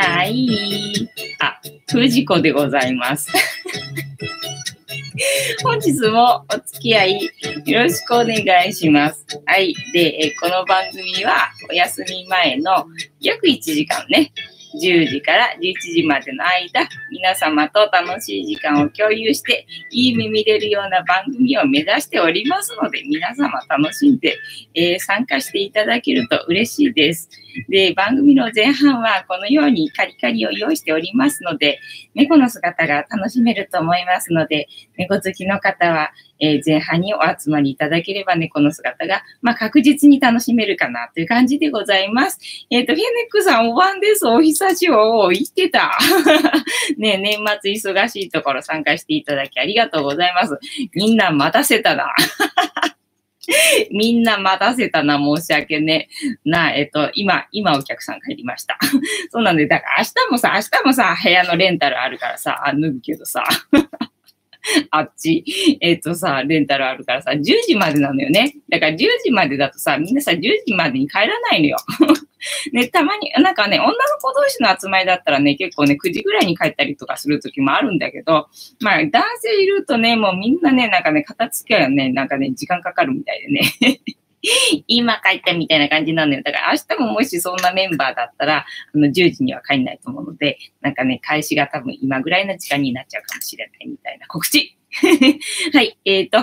[0.00, 0.48] はい。
[1.40, 3.30] あ、藤子でございます。
[5.62, 7.30] 本日もお付き合い
[7.66, 9.26] よろしくお願いします。
[9.44, 9.74] はい。
[9.92, 12.86] で、この番組はお休み前の
[13.20, 14.32] 約1時間ね、
[14.74, 24.36] 10時から11時までの間、皆様と楽しい時間を共有して、いい目見れるような番組を目指しておりますので、皆様楽しんで、
[24.74, 27.28] えー、参加していただけると嬉しいです。
[27.68, 31.80] で、番組の前半はこのようにカリカリを用意しておりますので、
[32.14, 42.38] 猫の姿が楽しめると思いますので、猫好きの方は、え、前半にお集まりいただければ猫の姿が、ま、確実に楽しめるかなという感じでございます。
[42.70, 44.26] えっ、と、フェネックさんお晩です。
[44.26, 44.94] お久しぶ
[45.32, 45.38] り。
[45.38, 45.92] 言ってた。
[46.98, 50.58] ね年末忙しいところ参加していただきありがとうございます。
[50.94, 52.12] みんな待たせたな。
[53.90, 56.08] みんな待たせたな、申し訳ね。
[56.44, 58.78] な、えっと、今、今お客さん帰りました。
[59.30, 63.44] そうなんで、だから明日もさ、明日もさ、部屋のレンタルあるからさ、脱ぐけどさ。
[64.90, 65.44] あっち、
[65.80, 68.54] えっ、ー、とさ、レンタルあるからさ、10時までなのよね。
[68.68, 71.76] だから10時までだとさ、みんなさ、10時までに帰らないのよ。
[72.72, 78.48] ね、たまに、なんかね、女の子同士の集まりだったらね、結構ね、9時ぐらいに帰ったりとかする時もあるんだけど、
[78.80, 84.00] まあ、男性いるとね、もうみんなね、なんかね、片付けはね、なんかね、時間かかるみたいでね。
[84.86, 86.42] 今帰ったみたいな感じなんだよ。
[86.42, 94.76] だから明日ももしそんなメンバーだったら、あの、10時には帰んないと思うので、なんかね、開始が多分今ぐらいの時間になっちゃうかもしれないみたいな告知
[95.72, 95.96] はい。
[96.04, 96.42] えっ、ー、と、あ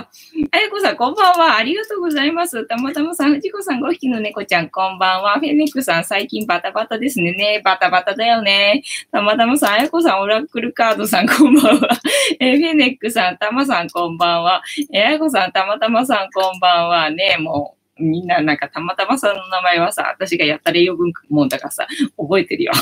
[0.56, 1.56] やこさん、こんばんは。
[1.58, 2.64] ありがとうございます。
[2.64, 5.34] たまたまさん、藤子さん、5匹の猫ちゃん、こんばんは。
[5.38, 7.32] フェネックさん、最近バタバタですね。
[7.32, 8.82] ねバタバタだよね。
[9.12, 11.88] たまたまさん、あやこさん、オラクルカードさん、こんばんは。
[12.40, 14.62] えー、フェネックさん、たまさん、こんばんは。
[14.92, 17.10] えー、あやこさん、たまたまさん、こんばんは。
[17.10, 22.72] ねもう、みんななんかたまたまさんの名前はさ、私がやったら呼ぶもんだからさ、覚えてるよ。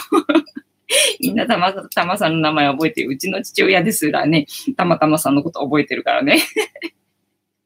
[1.20, 3.10] みんなたまたまさんの名前覚えてる。
[3.10, 6.38] うちの父親ですらね、たまたまさんのこと覚えてるからね。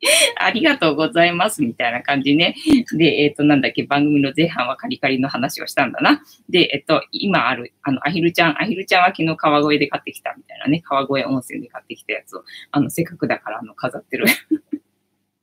[0.36, 2.54] ありがとうございます、みたいな感じね。
[2.97, 6.22] で、えっ、ー、と、なんだっけ、番組の前半はカリカリの話をしたんだな。
[6.48, 14.25] で、えっ、と、今ある、あの、アヒルちゃん、アヒルちゃんは昨日川越で買ってきたみたいなね、川越温泉で買ってきたやつを、あの、せっかくだから、あの、飾ってる。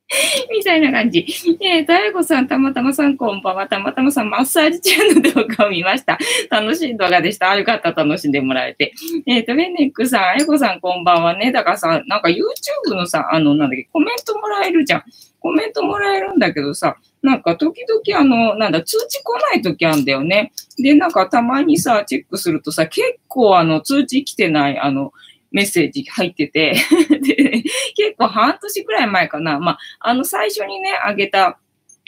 [0.51, 1.25] みたいな感じ。
[1.59, 3.67] えー、大悟さん、たまたまさん、こんばんは。
[3.67, 6.17] たまたまさん、マッサージ中の動画を見ました。
[6.49, 7.53] 楽しい動画でした。
[7.55, 7.91] よかった。
[7.91, 8.93] 楽しんでもらえて。
[9.25, 11.51] えっ、ー、と、フェネックさん、あやこさん、こんばんはね。
[11.51, 15.03] だからさ、なんか YouTube のさ、あの、なんだっけ、コメントもらえるじゃん。
[15.39, 20.53] コメントもらえるんだけどさ、なんか時々あの、なんだ、通知来ない時あるんだよね。
[20.77, 25.11] で、なんかたまにさ、チェックするとさ、結構あの、通知来てない、あの、
[25.57, 26.75] メッセージ入ってて
[27.09, 27.63] で、
[27.95, 29.59] 結構半年くらい前かな。
[29.59, 31.57] まあ、あの最初にね、あげた、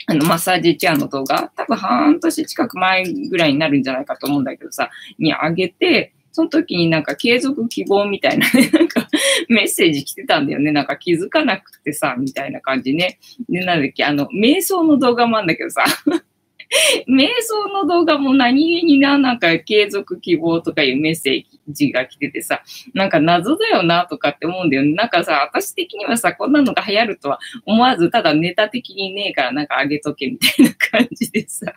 [0.06, 9.08] あの、マッサージチェアの動画、多分半年近く前ぐらいになるんじゃないかと思うんだけどさ、にあげて、その時になんか継続希望みたいなね、 なんか
[9.48, 10.70] メッセージ来てたんだよね。
[10.70, 13.18] なんか気づかなくてさ、みたいな感じね。
[13.48, 15.84] で、なんだっけ、あの、瞑想の動画もあるんだけどさ
[17.08, 22.62] 瞑想の動画も何気にな、なんか継続希望とかいうメッセージが来ててさ、
[22.94, 24.92] なんか謎だよなとかって思うんだよね。
[24.94, 31.74] なんかさ、私的にはさ、こんなのが流行るとは思わず、ただネタ的にねえからなんかあげとけみたいな感じでさ。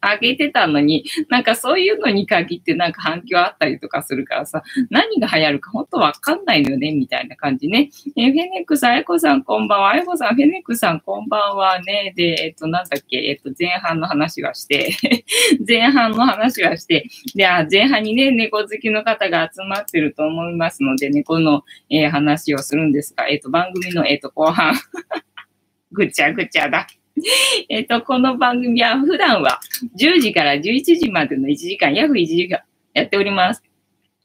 [0.00, 7.90] あげてたのに、なんかそういうのに限ってなんか反響あったりとかするからさ、何が流行るか本当わかんないのよね、みたいな感じね。
[8.16, 9.90] え、フェネックさん、あやこさんこんばんは。
[9.90, 12.12] あやこさん、フェネックさんこんばんはね。
[12.14, 14.94] で、えっと、なんだっけ、えっと、前半の話はして、
[15.66, 24.74] 前半の話はして、で、あ、前半にね、猫好きの方が集まってると思いますので、猫の、えー、話をするんですが、えっと、番組の、えっと、後半
[25.92, 26.86] ぐちゃぐちゃだ。
[27.68, 29.60] えっと、この番組は普段は
[29.96, 32.60] 10時から11時までの1時間、約1時間
[32.94, 33.62] やっております。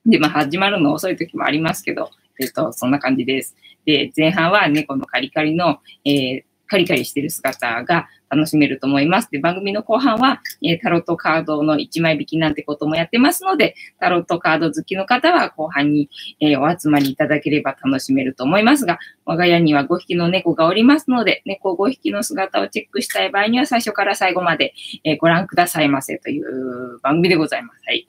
[0.05, 3.55] で、まあ、始まるの遅い時もありますけど、えっと、そんな感じです。
[3.85, 9.29] で、前半は猫のカリカリの、えー、カリカリしてる姿が楽しめると思います。
[9.29, 24.73] で、番組の後半は、えー、タロットカードの1枚引きなんてこともやってますので、タロットカード好きの方は後半に、えー、お集まりいただければ楽しめると思いますが、我が家には5匹の猫がおりますので、猫5匹の姿をチェックしたい場合には最初から最後まで、
[25.03, 27.81] えー、ご覧くださいませという番組でございます。
[27.85, 28.07] はい。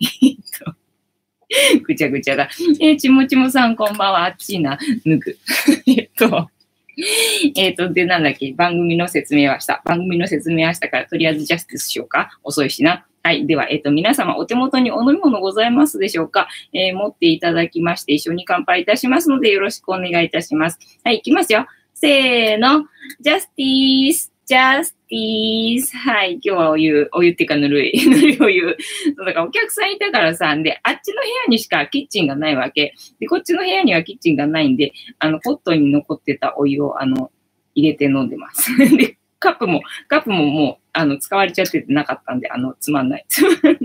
[1.85, 2.49] ぐちゃぐちゃだ。
[2.81, 4.25] えー、ちもちもさんこんばんは。
[4.25, 4.79] あっちいな。
[5.05, 5.37] ぬぐ。
[5.87, 6.51] えっと、
[7.57, 9.83] えっと、で、なんだっけ、番組の説明はした。
[9.85, 12.39] 番組の説明はしたから、とりあえずジャスティスしようか。
[12.43, 13.07] 遅いしな。
[13.23, 13.47] はい。
[13.47, 16.49] では、えっ、と、皆様、お手元にお飲み物ございますでしょうか？
[16.73, 20.79] えー、持っていただきまして、一緒に乾杯いたしますので、よろしくお願いいたします。
[21.03, 21.67] はい、いきますよ。
[21.95, 22.85] せーの。
[23.21, 24.34] ジャスティース。
[24.47, 25.97] ジャスティース。
[25.97, 26.33] はい。
[26.33, 27.93] 今日はお湯、お湯っていうかぬるい。
[28.11, 28.77] ぬるいお湯。
[29.17, 32.93] そうだからお客さんいたからさ、で、あっちの部屋にしかキッチンがないわけ。
[33.19, 37.31] で、こっちの部屋にはキッチンがないんで、あの、ポットに残ってたお湯を、あの、
[37.75, 38.71] 入れて飲んでます。
[38.99, 43.25] で、カップも、カップももう、あの、使われちゃっててなかったんで、あの、つまんない。
[43.29, 43.79] つまんない。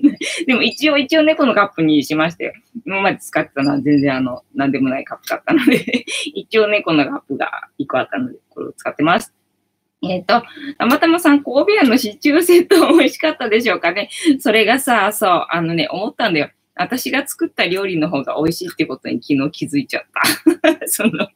[0.46, 2.54] でも一応、一応猫のカップにしましたよ。
[2.86, 9.34] 今まで使ってたのは全然あの、なんでもないカップだったので 一応猫のカップが1個あったので、これを使ってます。
[10.02, 10.46] えっ、ー、と、
[10.78, 14.10] たまたまさん、神戸屋のシチューセット美味しかったでしょうかね。
[14.40, 16.52] それがさ、そう、あのね、思ったんだよ。
[16.76, 20.04] 私が作った料理の方が美味しいってことに昨日気づいちゃっ
[20.72, 20.88] た。
[20.88, 21.28] その、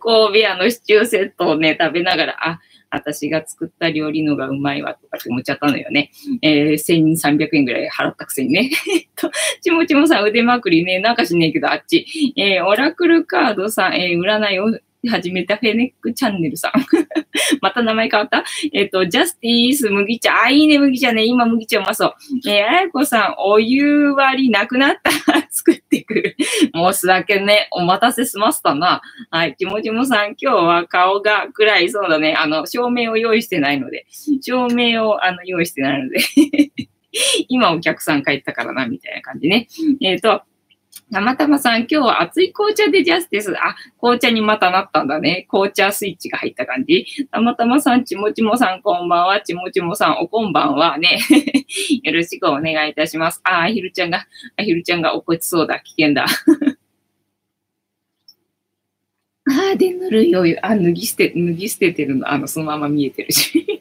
[0.00, 2.60] 戸屋のシチューセットをね、食べながら、あ、
[2.90, 6.10] 私が作った料理のがうまいわとかって思っちゃったのよね。
[6.42, 8.70] えー、1300円ぐらい払ったくせにね。
[8.92, 12.06] えっと、ちもちもさん腕まくりね、なんかしねえけどあっち。
[12.36, 16.72] えー、オラクルカードさん、えー、占いを始めたフェネックチャンネルさん。
[17.62, 18.44] また名前変わった？
[18.72, 20.42] えっ、ー、と、ジャスティース麦茶。
[20.44, 21.24] あ、いいね、麦茶ね。
[21.24, 22.14] 今麦茶うまそう。
[22.46, 25.32] えー、あやこさん、お湯割りなくなった？
[25.32, 26.36] ら 作ってくる。
[26.74, 27.68] 申し訳ね。
[27.70, 29.00] お待たせしましたな。
[29.30, 29.56] はい。
[29.58, 31.90] ちもちもさん、今日は顔が暗い。
[31.90, 32.34] そうだね。
[32.34, 34.06] あの、照明を用意してないので。
[34.42, 36.18] 照明を、あの、用意してないので。
[37.48, 39.66] 今お客さん帰ったからな、みたいな感じね。
[40.00, 40.42] えっ、ー、と、
[41.12, 43.52] たまたまさん、今日は熱い紅茶でジャスティス。
[43.58, 45.46] あ、紅茶にまたなったんだね。
[45.48, 47.04] 紅茶スイッチが入った感じ。
[47.32, 49.40] たまたまさん、ちもちもさん、こんばんは。
[49.40, 51.18] ちもちもさん、おこんばんはね。
[52.04, 53.40] よろしくお願いいたします。
[53.42, 54.24] あ、アヒルちゃんが、
[54.56, 55.80] アヒルちゃんが怒ちそうだ。
[55.80, 56.26] 危険だ。
[59.72, 60.56] あで、ぬるいお湯。
[60.62, 62.30] あ、脱ぎ捨て、脱ぎ捨ててるの。
[62.30, 63.79] あの、そのまま見えてるし。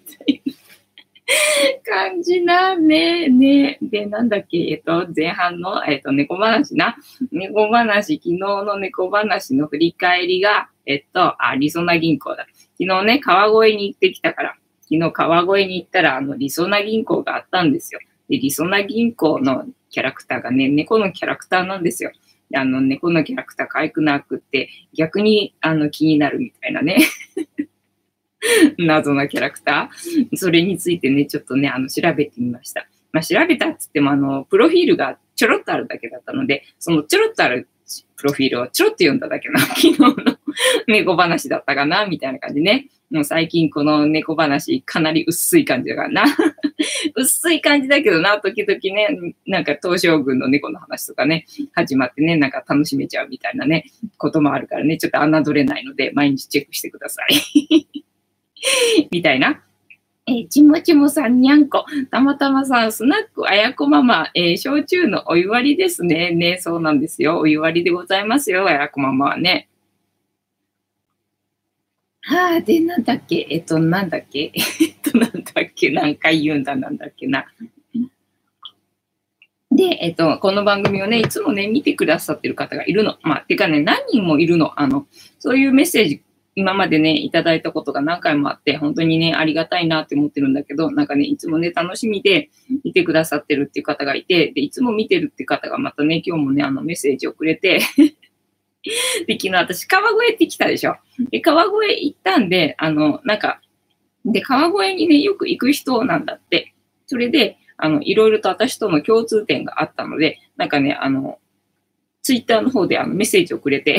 [1.85, 3.77] 感じな、ね、ね。
[3.81, 6.95] で、なんだっけ、えっと、前半の、えっと、猫話な。
[7.31, 12.47] 猫話、昨日の猫話の振り返りが、えっと、あ、リソナ銀行だ。
[12.79, 17.99] 昨日ね、川越に行ってきたから、昨日川越に行ったら、あの、リソナ銀行があったんですよ。
[18.27, 22.11] で、リソナ銀行のキャラクターがね、猫のキャラクターなんですよ。
[22.55, 26.97] あの、猫のキャラクター可愛くなくって、逆に、あの、気になるみたいなね。
[28.77, 30.37] 謎なキャラクター。
[30.37, 32.87] それについてね、ちょっとね、あの、調べてみました。
[33.11, 37.67] まあ、調べたっつっても、あの、プロフィールがちょろっとあるだけだったので、そのちょろっとある
[38.17, 40.15] プロフィールをちょろっと読んだだけの 昨日の
[40.87, 42.87] 猫話だったかな、みたいな感じね。
[43.09, 46.25] もう最近この猫話かなり薄い感じだからな。
[47.15, 53.85] 薄い感じだけどな、時々ね、なんか東照宮の猫の話とかね、始まってね、なんか楽しめちゃうみたいなね、
[54.17, 58.03] こともあるからね、ちょっと侮れないので、毎日チェックしてください。
[59.11, 59.61] みたいな。
[60.27, 61.85] えー、ちもちもさんにゃんこ。
[62.11, 66.31] たまたまさん、スナックあやこママ、えー、焼酎のお湯割りですね。
[66.31, 67.39] ね、そうなんですよ。
[67.39, 69.69] お湯割りでございますよ、あやこママはね。
[72.21, 77.47] はあ、で、なんだっけ、えっと、なんだっけ、 えっと、なんだっけ、何回言うんだ、なんだっけな。
[79.71, 83.17] で、えっと、この番組をね、いつもね、見てくださってる方がいるの。
[83.23, 84.79] まあ、てかね、何人もいるの。
[84.79, 85.07] あの、
[85.39, 86.21] そういうメッセージ
[86.59, 92.49] 今までね、いただいたことが何回もあって、本当にね、ありがたいなって思ってるんだけど、なんかね、いつもね、楽しみで
[92.83, 97.79] 見てくださってるっていう方がいて、で、いつも見てるっていう方がまたね、今日もね、あのメッセージをくれて
[99.25, 100.97] で、昨日私、川越って来たでしょ？
[101.31, 101.73] で、川越
[102.03, 103.61] 行ったんで、あの、なんか、
[104.25, 106.73] で、川越にね、よく行く人なんだって。
[107.07, 111.39] それで、あの、いろいろと私との共通点があったので、なんかね、あの、
[112.21, 113.97] ツイッターの方であのメッセージをくれて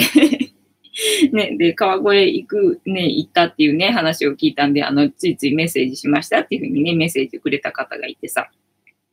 [1.32, 8.50] ね、で、川越行く、ね、行ったっていうね、話を聞いたんで、あの、ついついメッセージしましたっていうふうにね、メッセージくれた方がいてさ。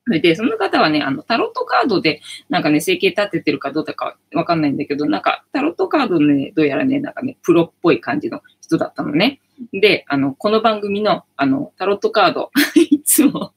[0.05, 9.41] それで、その方はね、あの、タロットカードで、なんかね、整形立ててるかどうだかわかんないんだけど、なんか、タロットカードね、どうやらね、なんかね、プロっぽい感じの人だったのね。
[9.73, 12.51] で、あの、この番組の、あの、タロットカード、
[12.89, 13.53] いつも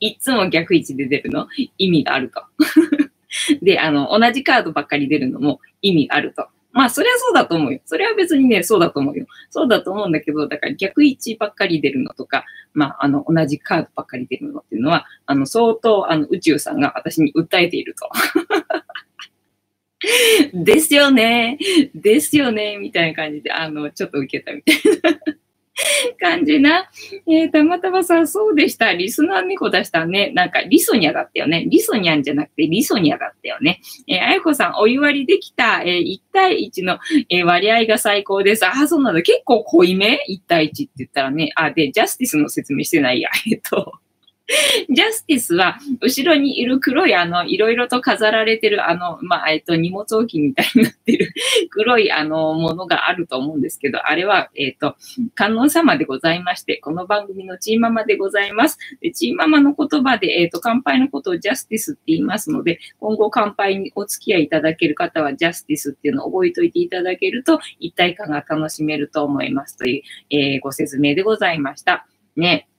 [0.00, 1.46] いつも逆位置で出るの、
[1.78, 2.42] 意味があると
[3.62, 6.48] で、あの、同じカードばっかり出るのも意味あると。
[6.72, 7.80] まあ、それはそうだと思うよ。
[7.84, 9.26] それは別にね、そうだと思うよ。
[9.50, 18.08] そうだと思うんだけど、だから逆位置ばっかり出るのとか、まあ、あの、同じカードばっかり出るのっていうのは、あの、相当、あの、宇宙さんが私に訴えていると。
[20.54, 21.58] ですよね。
[21.94, 22.78] ですよね。
[22.78, 24.76] みたいな感じで、あの、ちょっと受けたみたい
[25.12, 25.34] な。
[26.20, 26.90] 感じな。
[27.26, 28.92] えー、たまたまさ、そうでした。
[28.92, 30.30] リスナー猫出したね。
[30.34, 31.64] なんか、リソニアだったよね。
[31.68, 33.80] リソニャンじゃなくて、リソニアだったよね。
[34.06, 36.98] えー、あやこさん、お湯割りできた、えー、1対1の、
[37.28, 38.66] え、割合が最高です。
[38.66, 39.22] あ、そうなんだ。
[39.22, 41.50] 結構濃いめ ?1 対1って言ったらね。
[41.54, 43.30] あ、で、ジャスティスの説明してないや。
[43.50, 43.94] えっと、
[44.90, 51.32] ジャスティスは、後ろにいる黒い、あの、いろいろと飾られてる、あの、まあ、えっと、荷物置きみたいになってる
[51.70, 54.96] 黒い、あの、ものがあると思うんですけど、あれは、えっと、
[55.34, 58.78] 観音様でございまして、この番組のチーママでございます。
[59.00, 72.06] でチーママの言葉で、えっと、乾杯のことをジャスティスって言いますので、今後乾杯にお付き合いいただける方は、ジャスティスっていうのを覚えておいていただけると、一体感が楽しめると思いますという、えー、ご説明でございました。
[72.36, 72.69] ね。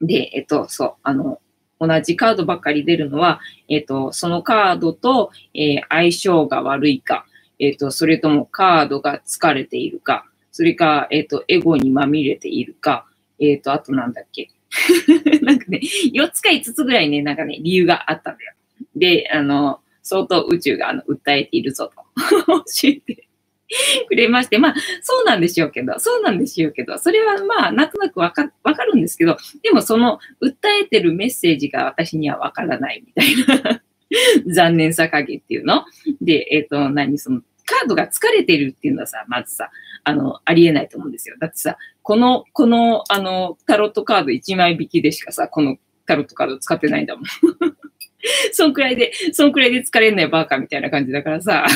[0.00, 1.40] で、えっと、そう、あの、
[1.80, 7.26] 同じカードばっかり出るのは、えっと、そのカードと、えー、相性が悪いか、
[7.58, 13.06] えっと、それともカードが疲れているか、それか、えっと、エゴにまみれているか、
[13.40, 14.50] えっと、あとなんだっけ。
[15.42, 15.80] なんかね、
[16.12, 18.54] 4つか5つぐらいね、なんかね、理由があったんだよ。
[18.96, 22.02] で、あの、相当宇宙があの訴えているぞと
[22.46, 23.27] 教えて
[24.08, 33.82] くれまして、まあ、そうなんでしょうけど、そうなんでしょうけど、それはまあ、なんとなくわか、わかるんですけど、でもその、訴えてるメッセージが私にはわからないみたいな
[34.52, 35.84] 残念さ加減っていうの。
[36.20, 39.70] で、えっ、ー、と、何、その、カードが疲れてるっていうのはさ、まずさ、
[40.04, 41.36] あの、ありえないと思うんですよ。
[41.38, 47.24] だってさ、この、この、あの、タロットカード1枚引きでしかさ、このタロットカード使ってないんだもん。
[48.52, 51.66] そんくらいで、そんくらいで疲れんないバーカみたいな感じだからさ。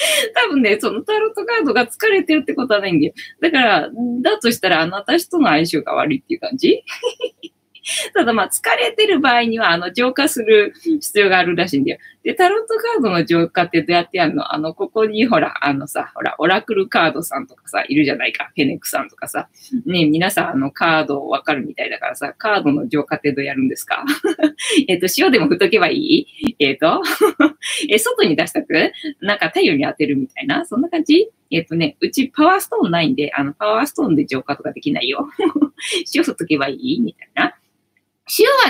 [0.34, 3.12] 多分ね、そのタロットカードが疲れてるってことはないんだよ。
[3.40, 3.90] だから、
[4.22, 6.82] だとしたら、あなたとの相性が悪いっていう感じ？
[8.14, 11.98] ただまあ疲れてる場合にはあの浄化する必要があるらしいんだよ。
[12.22, 14.54] で、タロットカードの浄化ってどうやってやるの？
[14.54, 18.50] あの、ここにほら、あのさ、ほら、オラクルカードさんとかさ、いるじゃないか。
[18.54, 19.48] フェネックさんとかさ。
[19.86, 24.04] ね皆さんあのカードわかるみたいだからさ、カードの浄化ってどうやるんですか？
[24.88, 26.56] えっと、塩でも振っとけばいい？
[26.58, 27.02] えっ、と？
[27.88, 28.92] え、外に出したく？
[29.22, 30.66] なんか太陽に当てるみたいな？
[30.66, 31.30] そんな感じ？
[31.50, 35.26] えっ、とね、うちパワーストーンないんで、あの、パワーストーンで浄化とかできないよ。
[36.14, 37.00] 塩振っとけばいい？
[37.00, 37.54] みたいな。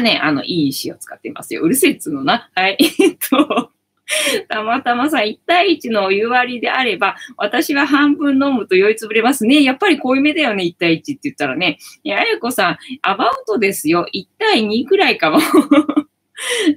[0.00, 1.62] ね、あの、いい石を使っていますよ。
[1.62, 2.50] うるせえっつうのな。
[2.54, 2.78] はい。
[3.00, 3.70] えっと、
[4.48, 9.62] たまたまさ、1対1のお湯割りであれば、私は半分飲むと酔いつぶれますね。
[9.62, 11.78] やっぱり濃いめだよね、1対1って言ったらね。
[12.02, 14.06] いや、あやこさん、アバウトですよ。
[14.12, 15.38] 1対2くらいかも。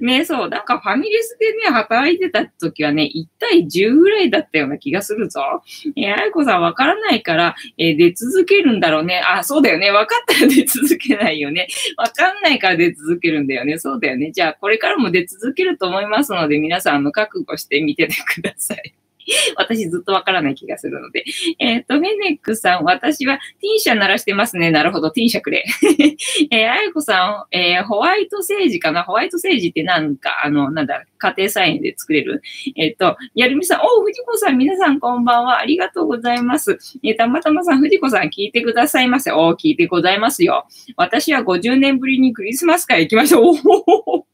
[0.00, 0.48] ね、そう。
[0.48, 5.62] なんかファミレスでね、働いてた時はね、1対10ぐらいだったような気がするぞ。
[5.96, 9.20] えあいこさんわからないから、えー、出続けるんだろうね。
[9.20, 9.90] あ、そうだよね。
[9.90, 11.68] 分かったら 出続けないよね。
[11.96, 13.78] わかんないから出続けるんだよね。
[13.78, 14.32] そうだよね。
[14.32, 18.94] じゃあ、これからも出続けると思いますので、皆さん、あの、覚悟してみててください。
[19.56, 21.24] 私ずっとわからない気がするので。
[21.58, 24.70] えっ、ー、と、フェネックさん、私はティーシャ鳴らしてますね。
[24.70, 25.64] なるほど、ティーシャくれ。
[26.50, 32.42] えー、あやこさん、えー、ホワイトセージかなホワイトセージってなんか、あの、なんだ、家庭菜園で作れる？
[32.76, 35.58] えっ、ー、と、やるみさん、おう藤子さん、皆さんこんばんは。
[35.58, 36.78] ありがとうございます。
[37.02, 39.32] えー、たまたまさん、藤子さん、聞いてくださいませ。
[39.32, 40.66] おう聞いてございますよ。
[40.96, 43.40] 私は50年ぶりにクリスマス会行きました。
[43.40, 44.26] おお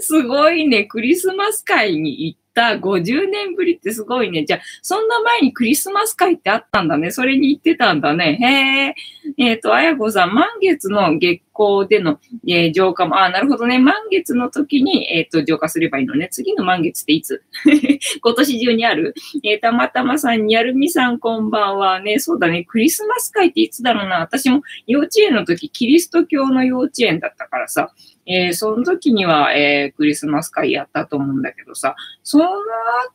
[0.00, 0.84] すごいね。
[0.84, 4.44] クリスマス会に行ってた50年ぶりってすごいね。
[4.44, 7.10] じゃあ、そんな前にクリスマス会ってあったんだね。
[7.10, 8.38] それに行ってたんだね。
[8.40, 9.46] へえ。
[9.50, 13.78] えっ、ー、と、あやこさん、満月の月光での、えー、浄化も、あ、なるほどね。
[13.78, 16.28] 満月の時に、えっ、ー、と、浄化すればいいのね。
[16.30, 17.42] 次の満月っていつ？
[18.22, 19.14] 今年中にある？
[19.44, 22.18] えー、たまたまさん、にやるみさん、こんばんはね。
[22.18, 22.64] そうだね。
[22.64, 24.20] クリスマス会っていつだろうな。
[24.20, 27.92] 私も幼稚園の時、キリスト教の幼稚園だったからさ。
[28.26, 32.44] えー、その時には、えー、クリスマス会やったと思うんだけどさ、その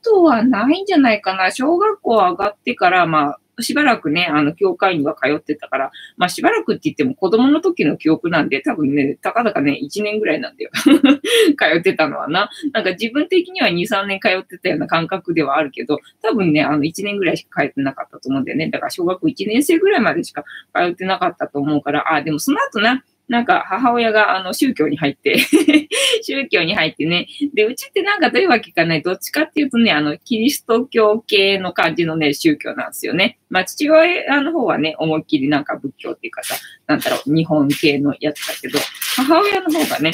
[0.04, 1.52] 後はないんじゃないかな。
[1.52, 10.72] 小学校上がってから、まあ、しばらくね、あの、教会には通ってたから、まあ、しばらくって言っても子供の時の記憶なんで、多分ね、たかだかね、1年ぐらいなんだよ。
[10.76, 12.50] 通ってたのはな。
[12.74, 18.70] なんか自分的には2、3年通ってたような感覚ではあるけど、多分ね、あの、1年ぐらいしか通ってなかったと思うんだよね。
[18.70, 20.44] だから小学校1年生ぐらいまでしか
[20.74, 25.40] 通ってなかったと思うから、あ、でもその後な、なんか母親があの宗教に入って
[26.22, 27.28] 宗教に入ってね。
[27.54, 33.40] で、うちってなんかどういうわけかね、どっちかっていうとね、あの、キリスト教系の感じのね、宗教なんですよね。
[33.50, 36.56] まあ、父親の方はね、思いっきりなんか仏教っていうかさ、
[36.88, 38.80] なんだろう、日本系のやつだけど、
[39.16, 40.12] 母親の方がね、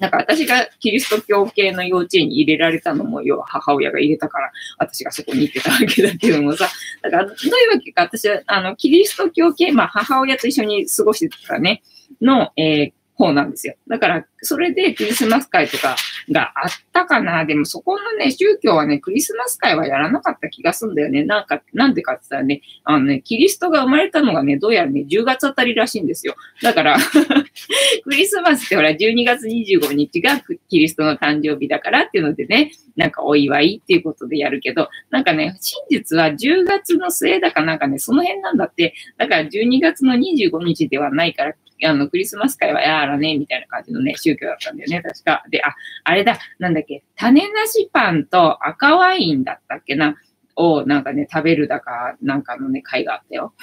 [0.00, 6.68] なんか私がキリスト教系の幼稚園に入れられたのも、要は母親が入れたから、私がそこに行ってたわけだけどもさ、
[7.02, 11.82] だからどういうわけか、私は、あの、キリスト教系、まあ母親と一緒に過ごしてたからね、
[12.20, 13.74] の、えー、方なんですよ。
[13.86, 15.96] だから、それでクリスマス会とか
[16.32, 17.44] があったかな。
[17.44, 21.24] でもそこのね、宗教はね、クリスマス会はやらなかった気がするんだよね。
[21.24, 26.34] なんか、なんでかって言ったらね、あのね、キリストが生まれたのがね、どうやらね、10月あたりらしいんですよ。
[26.62, 26.96] だから
[28.04, 45.44] クリスマスってほら、12月25日がキリストの誕生日だからっていうのでね、なんかお祝いっていうことでやるけど、なんかね、真実は10月の末だかなんかね、その辺なんだって、だから12月の25日ではないから、あの、クリスマス会はやらね、みたいな感じのね、宗教だったんだよね、確か。
[45.50, 50.16] で、あ、あれだ、なんだっけ、種なしパンと赤ワインだったっけな、
[50.56, 53.54] をなんかね、食べるだか、なんかのね、会があったよ。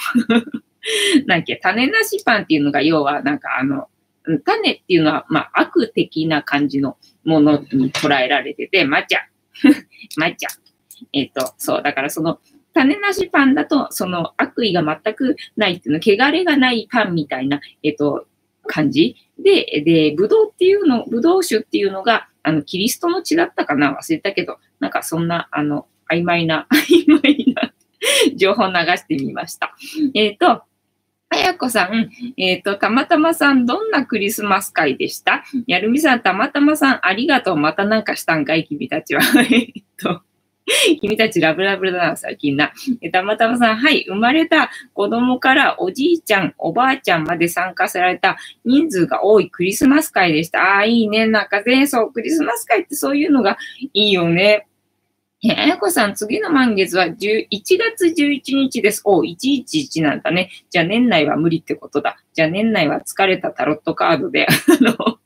[1.26, 3.88] なんけ、種なしパンっていうのが、要は、なんかあの、
[4.44, 9.20] 種っていうのは、まあ、悪的な感じのものに捉えられてて、抹茶。
[10.20, 10.48] 抹茶。
[11.14, 12.40] えっ、ー、と、そう、だからその、
[12.78, 18.28] 種なしパンだと、その悪意が全くないっていうの、汚れがないパンみたいな、えっ、と、
[18.68, 23.98] 感じで、で、ぶどうっていうの、ぶどう酒っていうのが、あの、キリストの血だったかな？
[24.00, 27.74] 忘れたけど、なんかそんな、あの、曖昧な、 曖昧な
[28.36, 29.76] 情報を流してみました。
[30.14, 30.64] えっ、ー、と、
[31.30, 35.44] あやこさん、えっ、ー、と、たまたまさん、どんなクリスマス会でした？
[35.66, 37.58] やるみさん、たまたまさん、ありがとう。
[37.58, 38.66] またなんかしたんかい？
[38.66, 39.22] 君たちは。
[39.52, 40.22] えっと、
[41.02, 42.74] 君たちラブラブだな、最近な。
[43.12, 50.62] たまたまさん、はい、生まれた子供からおじいちゃん、おばあちゃんまで参加された人数が多いクリスマス会でした。
[50.62, 51.26] ああ、いいね。
[51.26, 53.58] なんかね、そう、クリスマス会ってそういうのが
[53.94, 54.68] いいよね。
[55.44, 59.02] え、あやこさん、次の満月は11月11日です。
[59.06, 60.50] おう、111なんだね。
[60.70, 62.18] じゃあ年内は無理ってことだ。
[62.34, 65.20] じゃあ年内は疲れたタロットカードで、あの、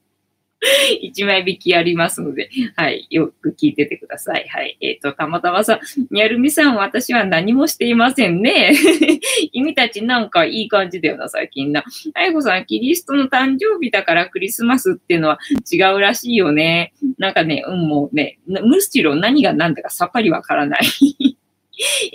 [1.01, 4.47] 一枚引きありますので、はい、よく聞いててください。
[4.47, 4.77] はい。
[4.79, 5.79] えっ、ー、と、たまたまさん、
[6.11, 8.73] にゃるみさん、私は何もしていませんね。
[9.53, 11.83] 君たちなんかいい感じだよな、最近な。
[12.13, 15.39] あやこさん、キリストの誕生日だからクリスマスっていうのは
[15.71, 16.93] 違うらしいよね。
[17.17, 20.81] なんかね、うん、もうね、むしろ何が何だかさっぱりわからない。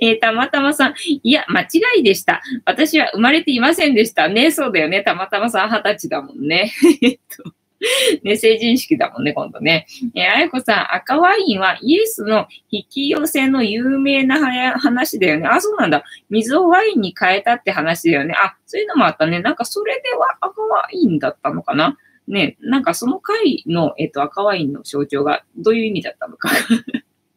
[0.00, 1.66] えー、たまたまさん、いや、間違
[1.98, 2.40] いでした。
[2.64, 4.28] 私は生まれていませんでした。
[4.28, 5.02] ね、そうだよね。
[5.02, 6.72] たまたまさん二十歳だもんね。
[7.02, 7.52] えっと
[8.25, 9.87] ね、成人式だもんね、今度ね。
[10.14, 15.47] えー、あやこさん、赤ワインはイエスの引き寄せの有名な話だよね。
[15.47, 16.02] あ、そうなんだ。
[16.30, 18.35] 水をワインに変えたって話だよね。
[18.35, 19.40] あ、そういうのもあったね。
[19.40, 21.97] なんかそれでは赤ワインだったのかな？
[22.28, 26.50] ね、なんかその回の、えっ、と、赤ワインの象徴がどういう意味だったのか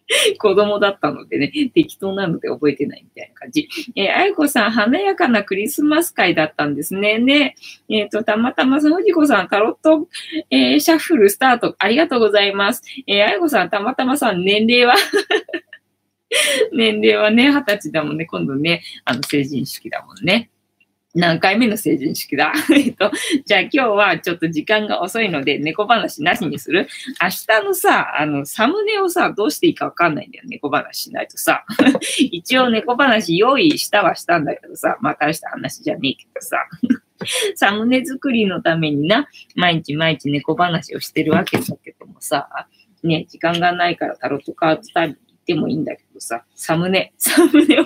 [0.39, 3.69] 子供だったのでね、適当なので覚えてないみたいな感じ。
[3.95, 7.19] えー、あやこさん、華やかなクリスマス会だったんですね。
[7.19, 7.55] ね。
[7.89, 10.07] えっ、ー、と、たまたまさ、藤子さん、タロット、
[10.49, 12.81] えー、シャッフルスタート、ありがとうございます。
[13.07, 14.95] えー、あやこさん、たまたまさん、年齢は？
[16.73, 18.25] 年齢はね、二十歳だもんね。
[18.25, 20.50] 今度ね、あの、成人式だもんね。
[21.20, 22.53] 何回目の成人式だ？
[22.74, 23.12] えっと、
[23.46, 26.88] じゃあ今日はちょっと時間が遅いので猫話なしにする？
[27.22, 30.46] 明日のさ、あの、サムネをさ、どうしていいかわかんないんだよ。
[30.48, 31.66] 猫話しないとさ。
[32.20, 36.58] 一応猫話用意したはしたんだけどさ、まあ大した話じゃねえけどさ。
[37.55, 42.48] サムネ作りのためにな、毎日毎日猫話をしてるわけだけどもさ、
[43.03, 45.18] ね、時間がないからタロットカードタイム
[45.50, 47.86] てもいいんだけどさ、サムネ、サムネを、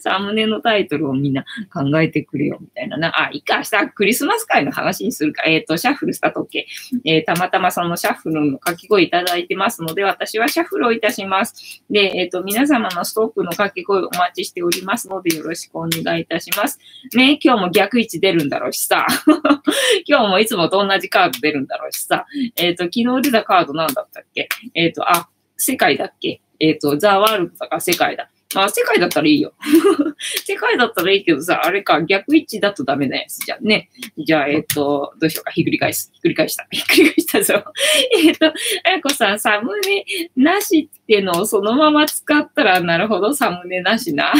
[0.00, 3.12] サムネのタイトルをみんな考えてくれよ、みたいなな。
[3.14, 5.42] あ、いいか、明日クリスマス会の話にするか。
[5.46, 6.66] えっ、ー、と、シャッフルしたとき、
[7.04, 11.82] えー、たまたまそのシャッフルの掛け声いただいてますので、私はシャッフルをいたします。
[11.90, 16.78] で、えっ、ー、と、皆様のストップの掛け声お待ちしておりますので、よろしくお願いいたします。
[17.14, 19.06] ね、今日も逆位置出るんだろうしさ。
[20.06, 22.26] 今日もいつもと同じカード出るんだろうしさ。
[22.56, 24.48] えっ、と、昨日出たカードなんだったっけ？
[24.74, 26.40] えっ、と、あ、世界だっけ？
[26.60, 28.28] えっ、ー、と、ザ・ワールドだから世界だ。
[28.54, 29.52] あ、世界だったらいいよ。
[30.44, 33.90] 世界だったらいいけどさ、あれか、逆位置だとダメなやつじゃんね。
[34.16, 36.10] じゃあ、えっ、ー、と、どうしようか、ひっくり返す。
[36.14, 36.66] ひっくり返した。
[36.72, 37.64] ひっくり返したぞ。
[38.16, 44.32] えっと、あやこさん、サムネなしってのをそのまま使ったら、なるほど、サムネなしな。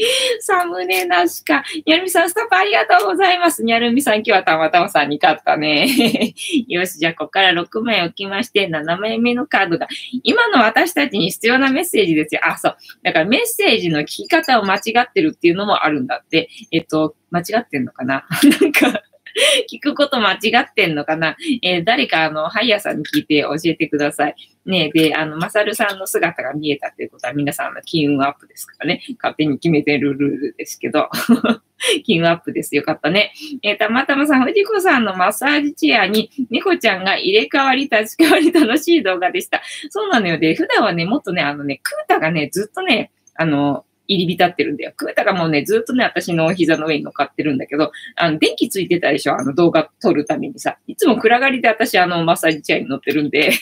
[0.40, 1.62] サムネなしか。
[1.84, 3.62] にゃるみさん、スタッフありがとうございます。
[3.62, 5.88] にゃるみさん、今日はたまたまさんに勝ったね。
[6.68, 9.88] よし、じゃあ、ここから6枚置きまして、7枚目のカードが、
[10.22, 12.40] 今の私たちに必要なメッセージですよ。
[12.44, 12.76] あ、そう。
[13.02, 16.48] だからメッセージの聞き方を間違ってるっていうのもあるんだって。
[16.72, 18.26] えっと、間違ってんのかな？
[18.60, 18.99] なんか
[19.70, 21.36] 聞くこと間違ってんのかな？
[21.62, 24.34] えー、誰か、あの、ハイヤーさんに聞いて教えてください。
[24.66, 29.02] ねで、あの、マサルさんの姿が見えたということは皆さんの金運アップですからね。
[29.18, 31.08] 勝手に決めてるルールですけど。
[32.04, 32.76] 金運アップです。
[32.76, 33.32] よかったね。
[33.62, 39.62] えー、たまたまさん、藤子さんのマッサージチェアに猫ちゃんが入れ替わり、立ち替わり楽しい動画でした。
[39.88, 40.38] そうなのよ。
[40.38, 44.92] で、普段はね、もっとね、あのね、クータがね、ずっとね、あの、入り浸ってるんだよ。
[44.96, 49.38] クータがもうね、ずっとね、私の膝の上に乗っかってるんだけど、あの、電気ついてたでしょ？
[49.38, 50.78] あの動画撮るためにさ。
[50.86, 53.52] いつも暗がりで私、あの、マッサージチェアに乗ってるんで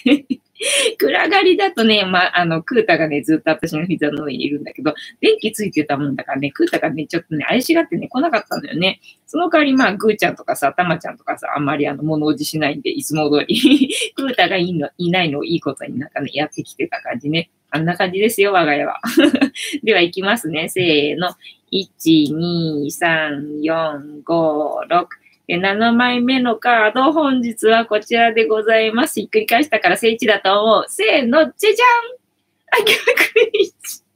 [0.99, 9.01] 暗がりだとね、まあ、の、クータがね、ずっと私の膝の上にいるんだけど、電気ついてたもんだからね、クータがね、ちょっとね、怪しがってね、来なかったんだよね。
[9.27, 17.51] その代わり、まあ、グーちゃんとかさ、タマちゃんとかさ、あんまりあの、物おじしないんで、いつも通りクータがいいの、いないのをいいことになんかね、やってきてた感じね。
[17.71, 19.01] あんな感じですよ、我が家は。
[19.83, 20.69] では、いきますね。
[20.69, 21.29] せーの。
[21.71, 25.07] 1、2、3、4、5、6、
[25.49, 29.21] 7枚目のカード、本日はこちらでございます。
[29.21, 30.85] ひっくり返したから聖地だと思う。
[30.89, 34.09] せーの、じゃじゃんあ、逆位置。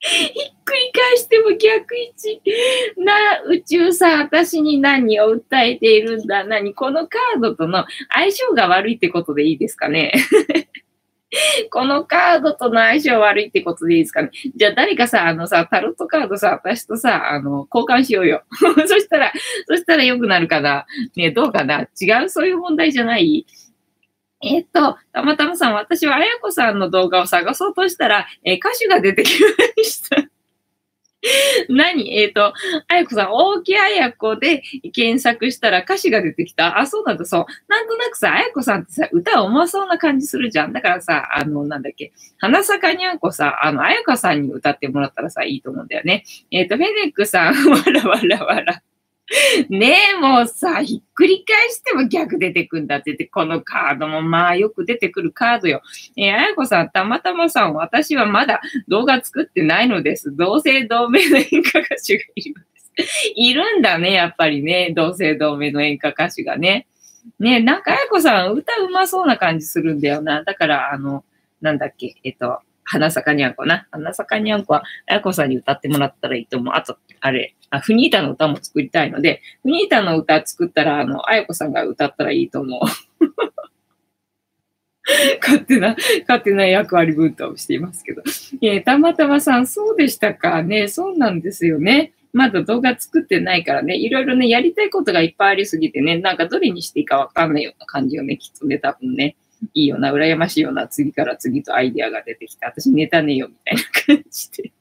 [0.00, 2.40] ひっくり返しても逆位置。
[2.98, 6.74] な、宇宙さ、私に何を訴えているんだ何？
[6.74, 10.12] このカードとの相性が悪いってことでいいですかね？
[11.70, 14.30] このカードとの相性悪いってことでいいですかね？
[14.54, 18.44] じゃあ誰かさ、あのさ、タロットカードさ、私とさ、あの、交換しようよ。
[18.86, 19.32] そしたら、
[19.66, 20.86] そしたら良くなるかな？
[21.16, 21.88] ねどうかな？
[22.00, 22.30] 違う？
[22.30, 23.44] そういう問題じゃない？
[24.42, 29.48] えっと、たまたまさん、私はあやこさんの動画を探そうとしたら、え、歌手が出てきま
[29.82, 30.16] した。
[31.68, 32.20] 何？
[32.20, 32.52] えっ、ー、と、
[32.88, 34.62] あやこさん、大木あやこで
[34.92, 36.78] 検索したら歌詞が出てきた。
[36.78, 37.46] あ、そうなんだ、そう。
[37.68, 40.72] なんとなくさ、あやこさんってさ、歌うまそうな感じするじゃん。
[40.72, 46.24] だからさ、あの、なんだっけ、花坂にゃんこさ、あの、あやかさんに歌ってもらったらさ、いいと思うんだよね。
[46.50, 48.82] えっ、ー、と、フェデックさん、わらわらわら。
[49.70, 55.82] ねえ、もうさ、ひっくり返しても逆出てくんだって言って、このカードもまあよく出てくるカードよ。
[56.16, 60.34] え、あやこさん、たまたまさん、私はまだ動画作ってないのです。
[60.36, 62.64] 同姓同名の演歌歌手がいるん
[62.96, 63.32] です。
[63.34, 64.92] いるんだね、やっぱりね。
[64.94, 66.86] 同姓同名の演歌歌手がね。
[67.40, 70.44] ねえなんかあやこさん、歌うまそうな感じするんだよな。
[70.44, 71.24] だから、あの、
[71.60, 73.88] なんだっけ、えっと、花坂にゃんこな。
[73.90, 76.74] 花坂にゃんこは、あやこさんに歌ってもらったらいいと思う。
[76.74, 82.80] あと、あれ、あ、フニータの歌も作りたいので、フニータの歌作ったら、あの、あやこさんが歌ったらいいと思う。
[85.40, 88.22] 勝手な、勝手な役割分担をしていますけど。
[88.60, 90.88] えー、たまたまさん、そうでしたかね。
[90.88, 92.12] そうなんですよね。
[92.32, 99.36] まだ動画作ってないからね、いろいろね、やりたいことがいっぱいありすぎてね、なんかどれにしていいかわかんないような感じよね、きっとね、多分ね。
[99.72, 104.72] いいよな、羨ましいよな、次から次とアイディアが出てきて、私ネタねえよ、みたいな感じで。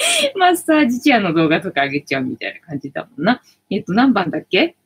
[0.36, 3.42] マッサージチェアの動画とか上げちゃうみたいな感じだもんな。
[3.70, 4.76] えっと、何番だっけ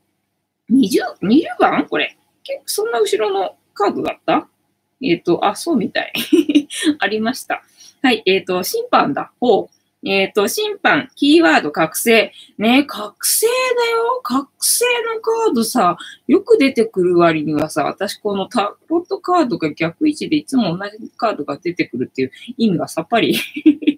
[0.71, 1.87] ?20、20番？
[1.87, 2.17] これ。
[2.43, 4.49] 結構そんな後ろのカードだった？
[5.03, 6.13] えっと、あ、そうみたい。
[6.99, 7.63] ありました。
[8.03, 9.33] はい、えっと、審判だ。
[9.41, 9.75] ほう。
[10.07, 12.31] えっ、ー、と、審判、キーワード、覚醒。
[12.59, 13.53] ね、覚醒だ
[13.91, 14.21] よ。
[14.23, 15.97] 覚醒のカードさ、
[16.27, 23.35] よく出てくる割にはさ、私このタロットカードが逆位置でいつも同じカードが出てくるっていう意味がさっぱり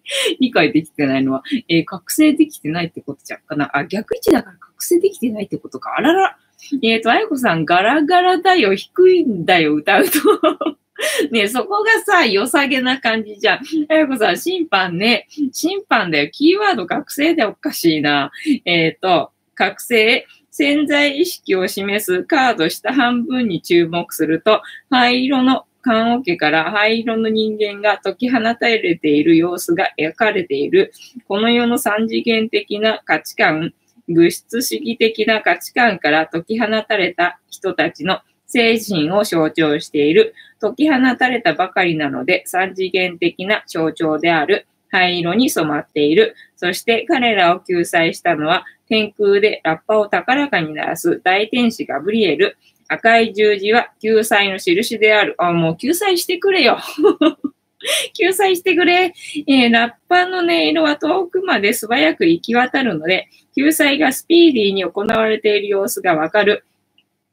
[0.40, 3.70] 理解できてないのは、えー、覚醒できてないってことじゃんかな。
[3.76, 5.94] あ、逆位置だから覚醒できてないってことか。
[5.96, 6.36] あらら。
[6.82, 10.78] えっ、ー、と、あやこさん、ガラガラだよ、低いんだよ、歌うと
[11.30, 13.60] ねそこがさ、良さげな感じじゃん。
[13.88, 15.26] あやこさん、審判ね。
[15.52, 16.30] 審判だよ。
[16.30, 18.30] キーワード覚醒でおかしいな。
[18.64, 20.26] えっ、ー、と、覚醒。
[20.50, 30.92] 潜在意識を示すカード下半分に注目すると、灰色の棺桶から灰色の人間が解き放たれている様子が描かれている。
[31.28, 33.72] この世の三次元的な価値観、
[34.08, 38.18] 物質主義的な価値観から解き放たれた人たちの
[38.48, 40.34] 精神を象徴している。
[40.60, 44.66] 解き放たれたばかりなので、三次元的な象徴である。
[44.90, 46.34] 灰色に染まっている。
[46.56, 52.56] そして彼らを救済したのは、天空でラッパを高らかに鳴らす大天使ガブリエル。
[52.88, 55.34] 赤い十字は救済の印である。
[55.38, 56.78] あ、もう救済してくれよ。
[58.14, 59.12] 救済してくれ。
[59.46, 66.64] えー、ラッパの音色は遠くまで素早く行き渡るので、救済がスピーディーに行われている様子がわかる。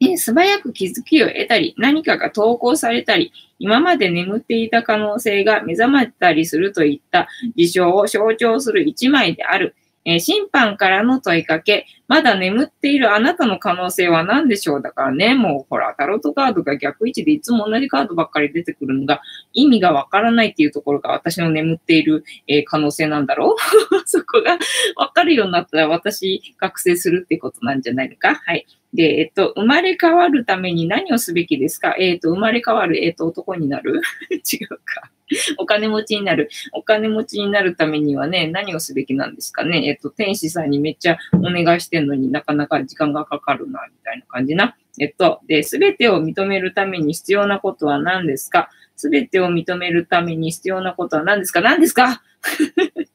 [0.00, 9.74] え素早く気づきを得たり、何かが投稿されたり、今まで眠っていた可能性が目覚まったりするといった事象を象徴する一枚である。
[10.04, 23.56] えー、審判からの問いかけ、まだ眠っているあなたの可能性は何でしょうだからね、もうほら、タロットカードが逆位置でいつも同じカードばっかり出てくるのが意味がわからないっていうところが私の眠っている、えー、可能性なんだろう。
[24.06, 24.58] そこが
[24.96, 28.34] わかるようになったら私覚醒するってことなんじゃないのか？
[28.34, 28.66] はい。
[28.94, 31.96] で、えっと、生まれ変わるために何をすべきですか？
[31.98, 34.00] えっと、生まれ変わる、えっと、男になる？
[34.30, 35.10] 違うか。
[35.58, 36.48] お金持ちになる。
[36.72, 39.84] お金持ちになるためにはね、何をすべきなんですかね？
[39.88, 44.76] えっと、天使さんにめっちゃお願いしてんのになかなか時間がかかるな、みたいな感じな。
[45.00, 48.70] えっと、で、すべてを認めるために必要なことは何ですか？
[48.96, 51.60] すべてを認めるために必要なことは何ですか？
[51.62, 52.22] 何ですか？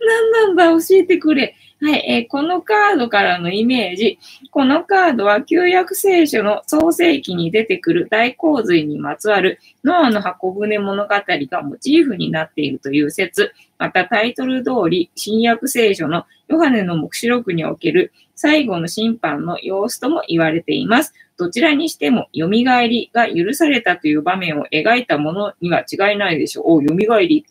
[0.00, 1.56] 何なんだ教えてくれ。
[1.82, 4.18] はい、えー、このカードからのイメージ。
[4.50, 13.52] このカードは旧約聖書の創世記に出てくる大洪水にまつわるノアの箱舟物語がモチーフになっているという説。
[13.78, 21.14] またタイトル通り、新約聖書のヨハネの目視録における最後の審判の様子とも言われています。
[21.38, 26.64] どちらにしても、蘇りが許されたという場面を描いたものには違いないでしょう。
[26.66, 27.46] お、蘇り。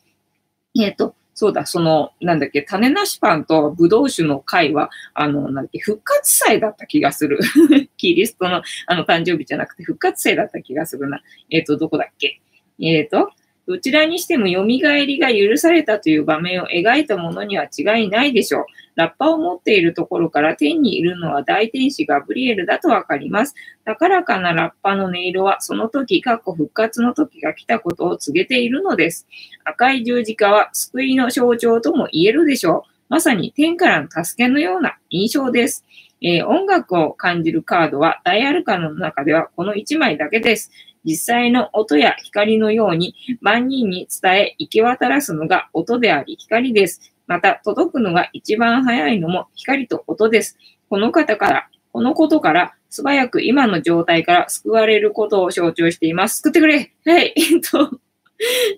[0.80, 7.40] えっ、ー、と、そうだ、その、なんだっけ、種なしパンとブドウ酒の会は、あの、なんだっけ、復活祭だった気がする。
[7.96, 11.22] キリストの、あの、誕生日じゃなくて復活祭だった気がするな。
[11.50, 12.42] えっ、ー、と、どこだっけ？
[12.82, 13.32] えっ、ー、と、
[13.68, 18.66] どちらにしても蘇りが許されたという場面を描いたものには違いないでしょう。
[19.00, 23.56] ラッパを持っているところから天にいるのは大天使ガブリエルだとわかります。
[23.86, 29.26] 高らかなラッパの音色はその時、過去復活の時が来たことを告げているのです。
[29.64, 32.92] 赤い十字架は救いの象徴とも言えるでしょう。
[33.08, 35.86] まさに天からの助けのような印象です。
[36.22, 40.72] えー、音楽を感じるカードは大アルカの中ではこの1枚だけです。
[41.06, 47.14] 実際の音や光のように万人に伝え行き渡らすのが音であり光です。
[47.30, 50.58] また、届くのが一番早いのも光と音です。
[50.90, 56.38] この方から、このことから、素早く今の状態から救われることを象徴しています。
[56.40, 57.36] 救ってくれはい。
[57.38, 58.00] えっと、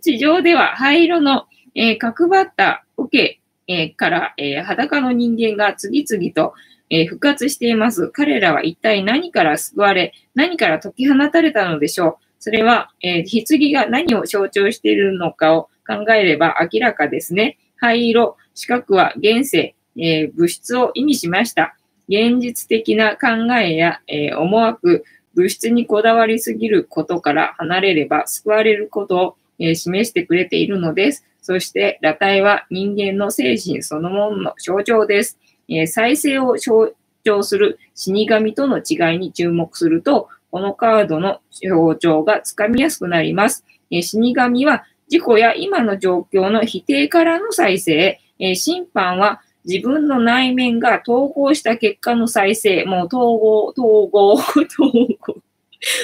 [0.01, 6.53] 地上では灰色の、えー、角張った桶、えー、から、えー、裸の人間が次々と、
[6.89, 8.09] えー、復活しています。
[8.09, 12.25] 彼らは一体何から救われ、何から解き放たれたのでしょう。
[12.39, 17.57] それは、えー、棺が何を象徴しているのかを考えれば明らかですね。
[17.81, 21.75] 灰色、四角は現世、えー、物質を意味しました。
[22.07, 31.25] 現実的な考えや、えー、思惑、物質にこだわりすぎることから離れれば救われることを、えー、示してくれているのです。
[31.41, 35.39] そして、裸体は人間の精神そのものの象徴です。
[35.67, 43.65] え、再生を象徴する死神との違いに注目すると、このカードの象徴がつかみやすくなります。
[43.89, 55.35] え、死神は自己や今の状況の否定からの再生、え、審判は自分の内面が統合した結果の再生、もう統合、統合、 統合。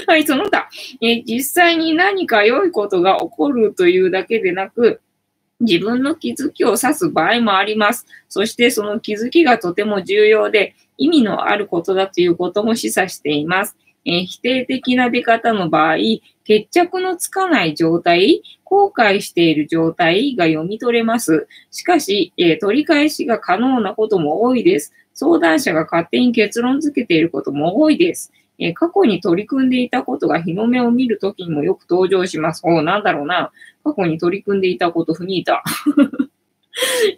[0.07, 0.67] はい、その他、
[1.01, 4.99] え、実際に何か良いことが起こるというだけでなく、
[5.61, 8.05] 自分の気づきを指す場合もあります。
[8.27, 13.75] そしてその気づきがとても重要で意味のあることだということも示唆しています。
[14.07, 15.97] え、否定的な出方の場合、
[16.45, 21.47] 決着のつかない状態、後悔している状態が読み取れます。
[21.71, 24.93] しかし、えー、取り返しが可能なことも多いです。
[25.13, 28.31] 相談者が勝手に結論付けていることも多いです。
[28.59, 32.61] えー、過去に取り組んでいたことが日の目を見るときにもよく登場します。
[32.63, 33.51] おなんだろうな。
[33.83, 35.63] 過去に取り組んでいたこと、 フニータ。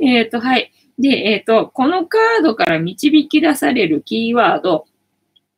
[0.02, 0.72] えっと、はい。
[0.98, 4.86] で、えっ、ー、と、このカードから導き出されるキーワード、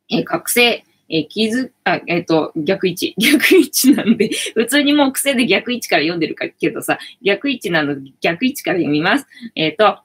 [0.10, 3.13] え、覚醒、えー、気づ、あ、えっ、ー、と、逆位置。
[3.19, 9.28] 逆位置なんで、普通にもう癖で逆位置から読んでるかけどさ、逆位置なので逆位置から読みます。
[9.56, 10.00] えっ、ー、と、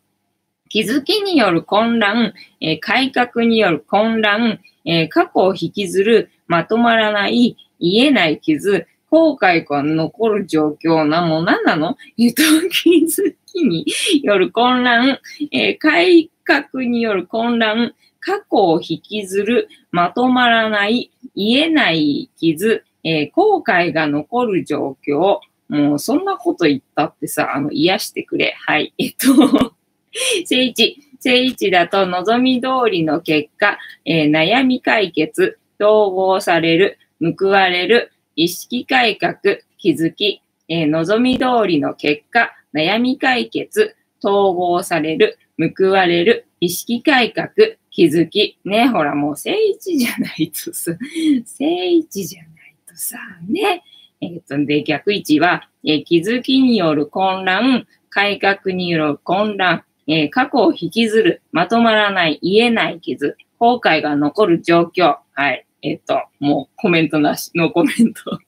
[0.68, 11.96] 気づきによる混乱、えー、改革による混乱、えー、過去を引きずる、まとまらない、言えない傷、後悔が残る状況な、もう何なの？
[12.18, 13.86] えっと、気づきに
[14.22, 15.20] よる混乱、
[15.52, 17.94] え、改革による混乱、
[18.26, 28.56] 過去を引きずる、まとまらない、言えない傷、えー、後悔が残る状況、もうそんなこと言ったってさ、あの、癒してくれ。
[28.66, 28.92] はい。
[28.98, 29.76] えっと、
[30.44, 30.98] 聖一。
[31.20, 39.36] 聖一だと望み通りの結果、えー、悩み解決、統合される、報われる、意識改革、
[39.78, 45.38] 気づき、えー、望み通りの結果、悩み解決、統合される、
[45.78, 47.50] 報われる、意識改革、
[47.96, 48.58] 気づき。
[48.66, 50.92] ね、ほらもう聖一じゃないとさ、
[51.46, 52.50] 聖一じゃない
[52.86, 53.16] とさ、
[53.48, 53.82] ね。
[54.20, 65.16] えっ、と、で、逆位置は、えー、気づきによる混乱、改革による混乱、えー、過去を引きずる、まとまらない、言えない傷、後悔が残る状況。
[65.32, 65.66] はい。
[65.80, 68.38] えっ、と、もうコメントなし、ノーコメント。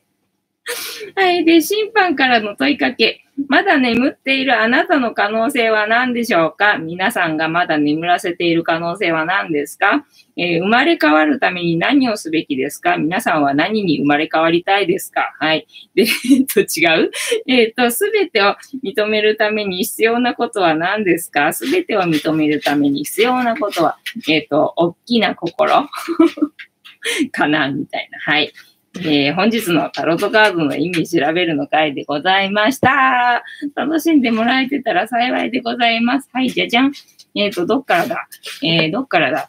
[1.17, 1.45] はい。
[1.45, 3.25] で、審判からの問いかけ。
[3.47, 6.77] まだ眠っているあなたの可能性は何でしょうか？
[6.79, 10.05] 皆さんがまだ眠らせている可能性は何ですか、
[10.37, 12.97] えー、生まれ変わるために何をすべきですか？
[12.97, 15.37] 皆さんは何に生まれ変わりたいですか？
[15.39, 15.69] はい。
[15.95, 17.11] で、えっと、違う？
[17.47, 21.53] えっと、すべてを認めるために必要なことは何ですか？
[21.53, 25.89] すべてを認めるために必要なことは、えっと、大きな心？
[27.31, 27.69] かな？
[27.69, 28.19] みたいな。
[28.19, 28.53] はい。
[29.01, 33.45] えー、本日のタロットカードの意味調べるの回でございました。
[33.75, 36.29] 楽しんでもらえてたら幸いでございます。
[36.33, 36.93] はい、じゃじゃん。
[37.35, 38.29] えっ、ー、と、どっからだ？
[38.63, 39.49] えー、どっからだ？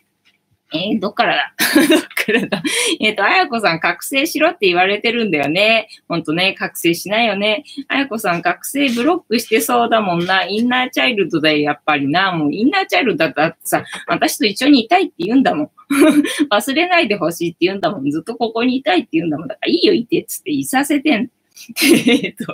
[0.72, 1.54] えー、どっからだ？
[1.88, 2.64] どっからだ？
[3.00, 5.90] えっ、と、あやこさん覚醒しろって言われてるんだよね。
[6.08, 7.64] ほんとね、覚醒しないよね。
[7.88, 10.46] あやこさん覚醒ブロックしてそうだもんな。
[10.46, 12.32] インナーチャイルドだよ、やっぱりな。
[12.32, 15.72] もうインナーチャイルドだってさ、私と一緒にいたいって言うんだもん。
[16.52, 18.10] 忘れないでほしいって言うんだもん。
[18.12, 19.48] ずっとここにいたいって言うんだもん。
[19.48, 21.30] だからいいよ、いてつっていさせてん。
[22.08, 22.46] えっと、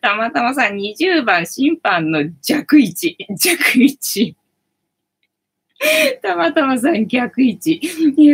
[0.00, 3.16] たまたまさん20番審判の弱位置。
[3.36, 4.36] 弱位置。
[6.22, 7.80] たまたまさん逆位置。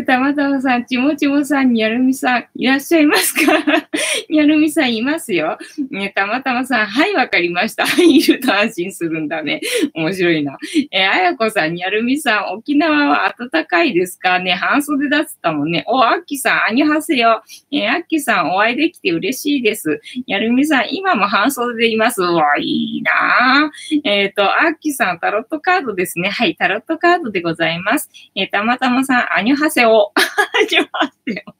[0.07, 3.53] たまたまさん、ちもちもさん、にゃるみさん、いらっしゃいますか？
[4.31, 5.59] にゃるみさんいますよ。
[5.91, 7.85] ね、たまたまさん、はい、わかりました。
[8.03, 9.61] い、ると安心するんだね。
[9.95, 10.57] 面白いな。
[10.93, 14.39] えあやこさん、にゃるみさん、沖縄は暖かいですか？
[14.39, 15.85] ね、半袖だっつったもんね。
[15.89, 17.43] お、あっきさん、あにはせよ。
[17.73, 20.01] えあっきさん、お会いできて嬉しいです。
[20.27, 22.23] にゃるみさん、今も半袖でいます。
[22.23, 23.71] うわ、いいな
[24.05, 26.29] えっ、ー、と、あっきさん、タロットカードですね。
[26.29, 28.11] はい、タロットカードでございます。
[28.35, 30.13] えー、たまたまさん、アニョハセオ。
[30.17, 31.55] アニョハセオ。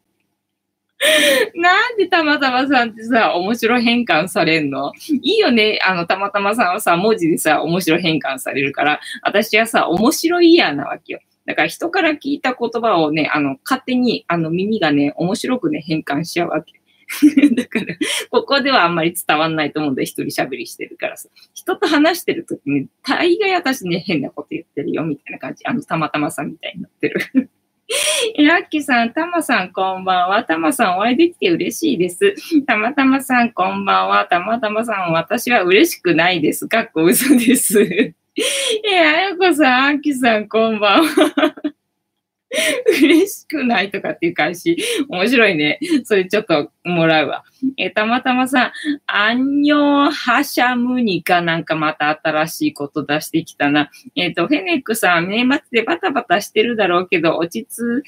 [1.61, 4.93] なんでたまたまさんってさ、面白変換されんの？
[5.09, 5.81] いいよね。
[5.85, 11.21] あの、たまたまさんはさ、文字でさ、面白変換されるから、私はさ、面白いやなわけよ。
[11.45, 16.82] だから人から聞いた言葉をね、あの、勝手に、あの、耳がね、面白くね、変換しちゃうわけ。
[17.55, 17.87] だから、
[18.31, 21.29] ここではあんまり伝わんないと思うんで、一人喋りしてるからさ。
[21.55, 25.65] 人と話してるときに、大概私ね、変なこと言ってるよ、みたいな感じ。
[25.67, 27.51] あの、たまたまさんみたいになってる。
[28.37, 30.45] え、ラッキーさん、たまさん、こんばんは。
[30.45, 32.35] たまさん、お会いできて嬉しいです。
[32.67, 34.25] たまたまさん、こんばんは。
[34.27, 36.69] たまたまさん、私は嬉しくないです。
[36.69, 37.81] かっこ嘘です。
[37.83, 38.15] え、
[38.91, 38.95] あ
[39.29, 41.55] やこさん、あきさん、こんばんは。
[43.03, 44.77] 嬉しくないとかっていう返し、
[45.09, 45.79] 面白いね。
[46.05, 47.45] それちょっともらうわ。
[47.79, 48.73] えたまたまさ、
[49.07, 53.91] アンニョンハシャムニかなんかまた新しいこと出してきたな。
[54.17, 58.03] えっ、ー、と、フェネックさん、年末でバタバタしてるだろうけど、落ちつ、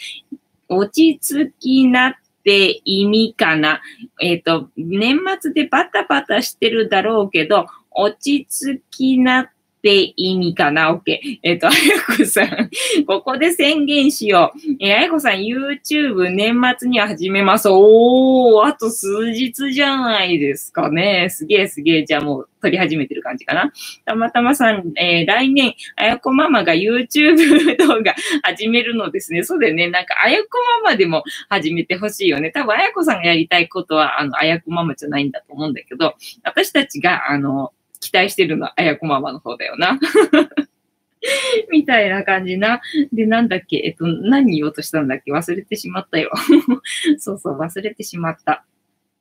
[0.69, 3.81] 落ち着きなって意味かな。
[4.21, 9.49] えっ、ー、と、年末でバタバタしてるだろうけど、落ち着きなっ
[9.85, 11.19] てって意味かな ?OK。
[11.43, 11.77] えっ、ー、と、あや
[12.17, 12.71] こさん、
[13.07, 14.77] ここで宣言しよう。
[14.81, 17.69] えー、あやこさん、YouTube 年末には始めます。
[17.69, 21.29] おー、あと数日じゃないですかね。
[21.29, 22.05] すげえすげえ。
[22.05, 23.71] じゃあもう撮り始めてる感じかな。
[24.07, 29.43] たまたまさん、えー、来年、あやこママが YouTube 動画始めるのですね。
[29.43, 29.91] そうだよね。
[29.91, 30.49] なんか、あやこ
[30.83, 32.51] ママでも始めてほしいよね。
[32.53, 37.73] 多分、あやこさんがやりたいことは、あの、あやこママじゃないんだと思うんだけど、私たちが、あの、
[38.11, 39.99] 期待してるのは、あやこママの方だよな。
[41.71, 42.81] みたいな感じな。
[43.13, 45.33] で、なんだっけ、えっと、何言おうとしたんだっけ？
[45.33, 46.31] 忘れてしまったよ。
[47.19, 48.65] そうそう、忘れてしまった。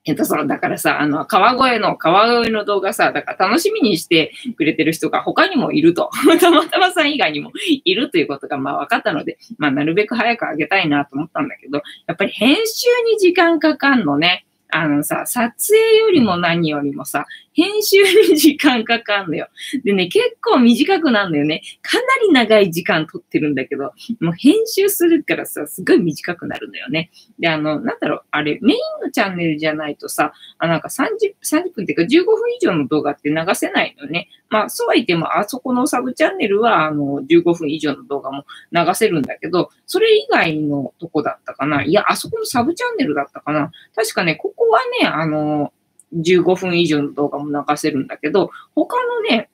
[0.06, 6.10] えっと、そう、だからさ、あの、川越の、川越の動画さ、だから楽しみにしてくれてる人が他にもいると。
[6.42, 7.54] たまたまさん以外にも
[7.86, 14.46] いるということが、まあ分かったので、まあなるべく早く上げたいなと思ったんだけど、やっぱり編集に時間かかんのね。
[14.76, 17.98] あのさ、撮影よりも何よりもさ、編集
[18.30, 19.48] に時間かかんのよ。
[19.84, 21.62] でね、結構短くなるんだよね。
[21.84, 27.12] かなり長い時間撮ってるんだけど、もう編集するからさ、すごい短くなるんだよね。
[27.38, 34.30] で、あの、なんだろう、あれ、メインのチャンネルじゃないとさ、あなんか30、30分っていうか15分以上の動画って流せないのね。
[34.50, 41.84] まあ、そうは言っても、あそこのサブチャンネルは、あの、15分以上の動画も流せるんだけど、それ以外のとこだったかな。
[41.84, 43.72] いや、あそこのサブチャンネルだったかな。
[43.96, 45.74] 確かね、こここはね、あの、
[46.16, 49.50] 15分以上の動画も流せるんだけど、他のね、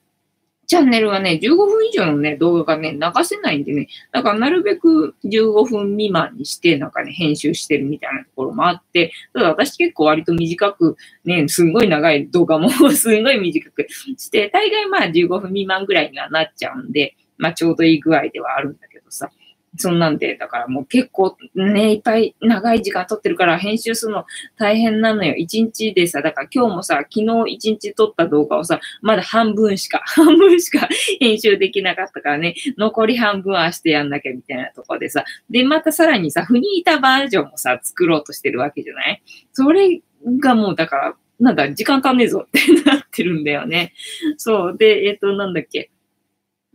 [0.68, 10.96] チャンネルはね、15分以上のね、動画がね、流せないんでね、だからなるべく15分未満にして、なんかね、編集してるみたいなところもあって、ただ私結構割と短く、
[11.26, 19.32] ね、すんごい長い動画も すんごい短くして、大概まあ15分未満ぐらいにはなっちゃうんで、まあちょうどいい具合ではあるんだけどさ。
[19.78, 24.26] そんなんで、だからもう結構ね、いっぱい長い時間撮ってるから編集するの
[24.58, 25.36] 大変なのよ。
[25.36, 30.88] 一日でさ、だから今日もさ、昨日一日撮った動画をさ、まだ半分しか、 半分しか
[31.20, 39.22] 編集できなかったからね、残り半分は明日やんなきゃみたいなとこでさ、で、またさらにさ、フニータバージョンもさ、作ろうとしてるわけじゃない？
[39.54, 40.02] それ
[40.40, 43.94] がもうだから、なんだ、時間足んねえぞってなってるんだよね。
[44.36, 44.78] そう。
[44.78, 45.90] で、えっ、ー、と、なんだっけ？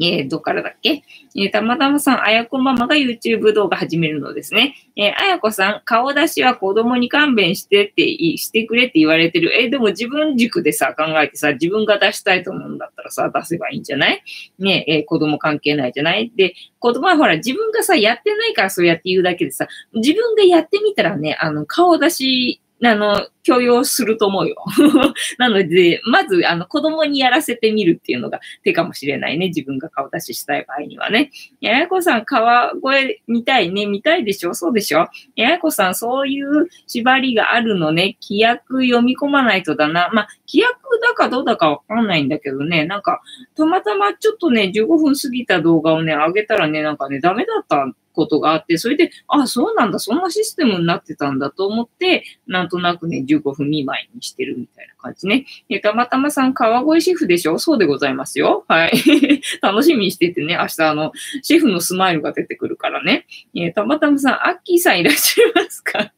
[0.00, 1.04] えー、どっからだっけ？
[1.36, 4.74] えー、たまたまさん、あやこママが YouTube 動画始めるのですね。
[4.96, 8.02] えー、あやこさん、顔出しは子供に勘弁してって、
[8.36, 9.56] してくれって言われてる。
[9.56, 14.22] えー、でも自分軸でさ、考えてさ、自分が出したいと思うんだったらさ、出せばいいんじゃない？
[14.58, 16.32] ねえ、ー、子供関係ないじゃない？
[16.34, 24.56] で、子供はほら、自分がさ、やってないからそうやって言うだけでさ、自分がやってみたらね、あの、顔出しあの、許容すると思うよ。
[25.38, 29.48] なので、まず、あの、子供にやらせてみるっていうのが手かもしれないね。
[29.48, 31.30] 自分が顔出ししたい場合にはね。
[31.60, 33.86] ややこさん、川越見たいね。
[33.86, 34.54] 見たいでしょ？
[34.54, 35.06] そうでしょ？
[35.36, 38.16] ややこさん、そういう縛りがあるのね。
[38.20, 40.10] 規約読み込まないとだな。
[40.12, 42.84] まあ、規約だかどうだかわかんないんだけどね。
[42.86, 43.20] なんか、
[43.56, 55.44] たまたまちょっとね、15分過ぎた動画をね、上げたらね、なんかね、ダメだったことがあって、それで、あ、そうなんだ、そんなシステムになってたんだと思って、なんとなくね、15分未満にしてるみたいな感じね。
[55.68, 57.58] え、たまたまさん、川越シェフでしょ？
[57.58, 58.64] そうでございますよ。
[58.68, 58.92] はい。
[59.60, 61.12] 楽しみにしててね、明日あの、
[61.42, 63.26] シェフのスマイルが出てくるからね。
[63.54, 66.12] えたまたまさん、アッキーさんいらっしゃいますか？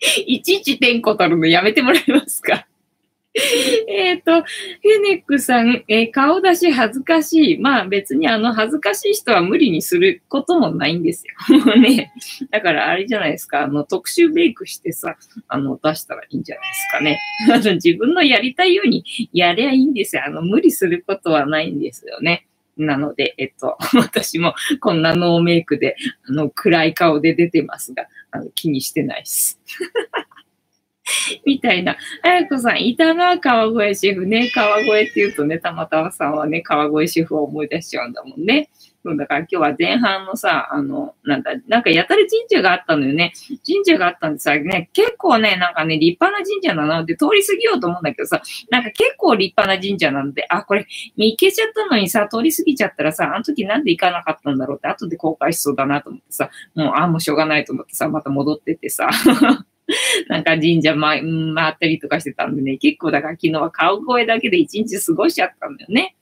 [0.26, 2.66] いちいち点呼取るのやめてもらえますか？
[3.86, 7.58] えっと、フェネックさん、えー、顔出し恥ずかしい。
[7.58, 11.58] まあ別にあの恥ずかしい人は無理にすることもないんですよ。
[11.64, 12.12] もうね。
[12.50, 13.62] だからあれじゃないですか。
[13.62, 15.16] あの特殊メイクしてさ、
[15.46, 17.20] あの出したらいいんじゃないですかね。
[17.54, 20.22] あの自分のやりたいようにやりゃいいんですよ。
[20.26, 22.46] あの無理することはないんですよね。
[22.76, 25.96] なので、えっと、私もこんなノーメイクで、
[26.28, 29.60] あの暗い顔で出てますが、あの気にしてないです。
[31.44, 31.96] みたいな。
[32.22, 34.50] あやこさん、いたな、川越シェフね。
[34.54, 38.70] 川越って言うとね、たまたまさんはね、川越シェフを思い出しちゃうんだもんね。
[39.02, 43.32] そうだから今日は前半のさ、あの、なんだ、なんかやたら神社があったのよね。
[43.66, 50.86] 神社があったんでさ、ね、結構ね、なんかね、立派な神社なので、通り過ぎようと思うんだけどさ、なんか結構立派な神社なので、あ、これ、
[51.16, 59.08] 行けちゃったのにさ、通り過ぎちゃったらさ、あの時なんで行かなかったんだろうって、後で後悔しそうだなと思ってさ、もう、あ、もうしょうがないと思ってさ、また戻ってってさ、
[60.28, 66.16] なんか神社回ったりとかしてたんでね、結構だから昨日は顔声だけで一日過ごしちゃったんだよね。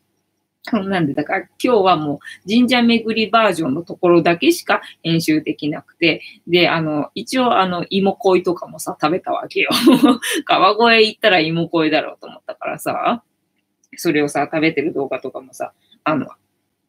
[0.72, 9.70] なんで、だから今日はもう神社巡りバージョンのところだけしか編集できなくて、で、あの、一応あの、芋恋とかもさ、食べたわけよ。
[10.44, 13.22] 川越行ったら芋恋だろうと思ったからさ、
[13.96, 15.72] それをさ、食べてる動画とかもさ、
[16.04, 16.26] あの、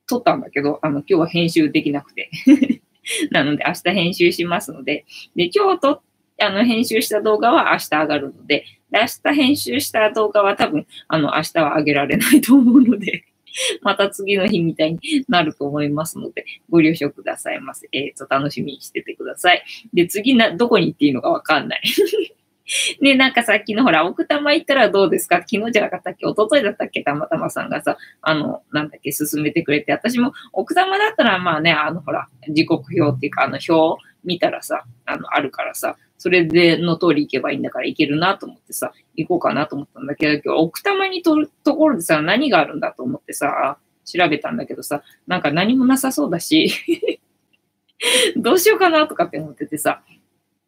[0.08, 2.30] 撮ったんだけど、あの、今日は編集できなくて。
[3.32, 5.06] なので、明日編集しますので、
[5.36, 6.02] で、今日撮っ
[6.42, 13.24] あの、編集した動画は明日上がるので、明日編集した動画は多分、あの、明日は上げられないと思うので
[13.82, 17.88] また次の日みたいになると思いますので、ご了承くださいませ。
[17.92, 19.64] えっ、ー、と、楽しみにしててください。
[19.94, 21.82] で、次な、どこに行っていいのかわかんない。
[23.02, 25.38] ね、なんかさっきのほら、奥多摩行ったらどうですか？
[25.38, 26.28] 昨日じゃなかったっけ？
[26.28, 27.02] 一昨日だったっけ？
[27.02, 46.74] たまたまさんがさ、あの、なんだっけ、進めてくれて、私も奥多摩だったらまあね、あのほら、時刻表っていうか、あの表見たらさ、あの、あるからさ、それでの通り行けばいいんだから行けるなと思ってさ、行こうかなと思ったんだけど、今日奥多摩にとるところでさ、何があるんだと思ってさ、調べたんだけどさ、なんか何もなさそうだし
[48.36, 50.02] どうしようかなとかって思っててさ、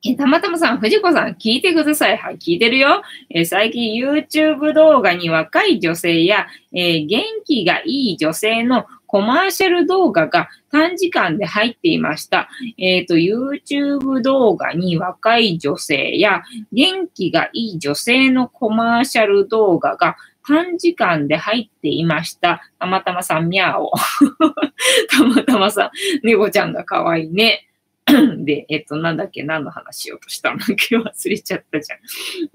[0.03, 2.17] え、たまたまさん、藤子さん、聞いてください。
[2.17, 3.03] はい、聞いてるよ。
[3.29, 12.47] え最近 YouTube 動画に若い女性や、えー、元気がいい女性のコマーシャル動画が短時間で入っていました。
[12.77, 20.15] えっ、ー、と、YouTube 動画に若い女性や元気がいい女性のコマーシャル動画が
[20.47, 22.61] 短時間で入っていました。
[22.79, 23.91] たまたまさん、みゃお。
[25.11, 25.91] たまたまさん、
[26.25, 27.67] 猫ちゃんが可愛いね。
[28.45, 31.99] で、えっと、なんだっけ、何の話しようとしたんだけ忘れちゃったじゃん。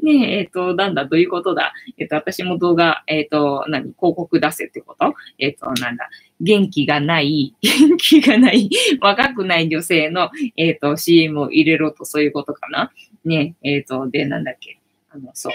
[0.04, 1.72] ねえ、えっと、なんだ、どういうことだ？
[1.98, 5.14] えっと、私も動画、えっと、何、広告出せってこと？
[5.38, 6.08] えっと、なんだ、
[6.40, 12.92] 元気がない、 元気がない、若くない女性の、えっと、CM を入れろと、そういうことかな？
[13.24, 14.78] ねえ、っと、で、なんだっけ、
[15.10, 15.52] あの、そう、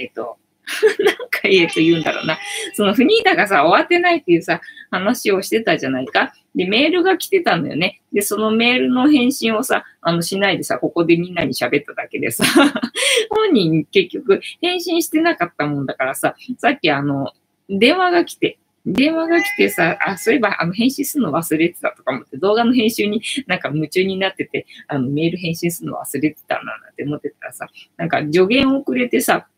[0.00, 0.38] えっと、
[1.04, 2.38] なんか言えと言うんだろうな。
[2.74, 4.60] そのフニータがさ、終わってないっていうさ、
[4.90, 6.32] 話をしてたじゃないか。
[6.54, 8.00] で、メールが来てたんだよね。
[8.12, 12.44] で、そのメールの返信をさ、あの、しないでさ、ここでみんなに喋っただけでさ、
[13.30, 17.32] 本人結局返信してなかったもんだからさ、さっきあの、
[17.68, 29.48] 電話が来て、電話が来てさ、あ、そういえば、あの、返信するの忘れてたとか思って、動画の編集になんか夢中になってて、あの、メール返信するの忘れてたな、なんて思ってたらさ、なんか助言をくれてさ、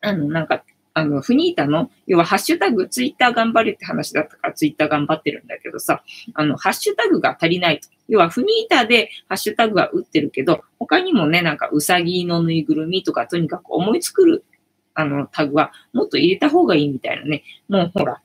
[0.00, 6.02] あの、なんか、あの、フニータの、要はハッシュタグ、ツイッター頑張れって話だったから、ツイッター頑張ってるんだけどさ、
[6.34, 7.88] あの、ハッシュタグが足りないと。
[8.08, 14.44] 要は、フニータでハッシュタグは打ってるけど、他にもね、なんか、うさぎのぬいぐるみとか、とにかく思いつくる、
[14.94, 17.44] あの、タグはもっと入れた方がいいみたいなね。
[17.68, 18.20] もうほら、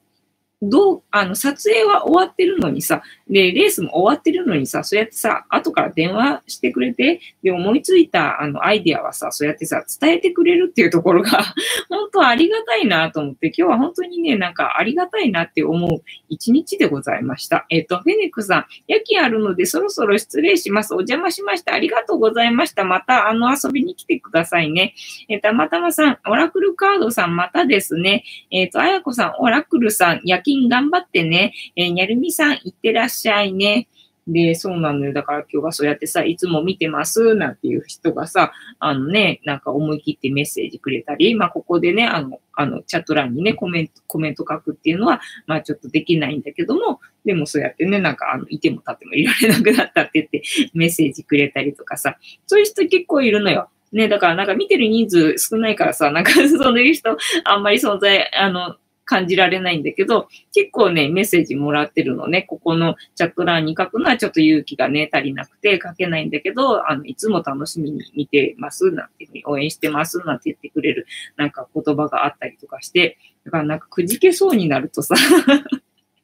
[0.70, 11.44] どう、あの、撮影は終わってるのにさ、で、レースも終わってるのにさ、そうやってさ、後から電話してくれて、で、思いついた、あの、アイディアはさ、そうやってさ、伝えてくれるっていうところが
[11.90, 17.66] 本当ありがたいなと思って、今日は本当にね、なんかありがたいなって思う一日でございました。
[17.70, 20.94] えっ、ー、と、フェネックさん、夜勤あるのでそろそろ失礼します。
[20.94, 21.74] お邪魔しました。
[21.74, 22.84] ありがとうございました。
[22.84, 24.94] また、あの、遊びに来てくださいね。
[25.30, 28.24] えー、たまたまさん、オラクルカードさん、またですね。
[28.52, 31.54] えっ、ー、と、あやこさん、オラクルさん、夜勤頑張ってね。
[31.76, 33.88] えー、にゃるみさん、いってらっしゃいね。
[34.28, 35.14] で、そうなのよ。
[35.14, 50.44] だから今日はそうやってさ、いつも見てますなんていう人がさ、あのね、なんか思い切ってメッセージくれたり、まあここでね、あの、あの、チャット欄にね、コメント、コメント書くっていうのは、まあちょっとできないんだけども、でもそうやってね、なんかあの、いても立ってもいられなくなったって言って
[50.74, 53.70] メッセージくれたりとかさ、そういう人結構いるのよ。
[53.92, 58.76] ね、だからなんか見てる人数少ないからさ、なんかそういう人あんまり存在、あの、
[59.06, 75.16] 感じられないんだけど、結構ね、メッセージもらってるのね、ここのチャット欄に書くのはちょっと勇気がね、足りなくて書けないんだけど、あの、いつも楽しみに見てます、なんていうふうに応援してます、なんて言ってくれる、なんか言葉があったりとかして、だからなんかくじけそうになるとさ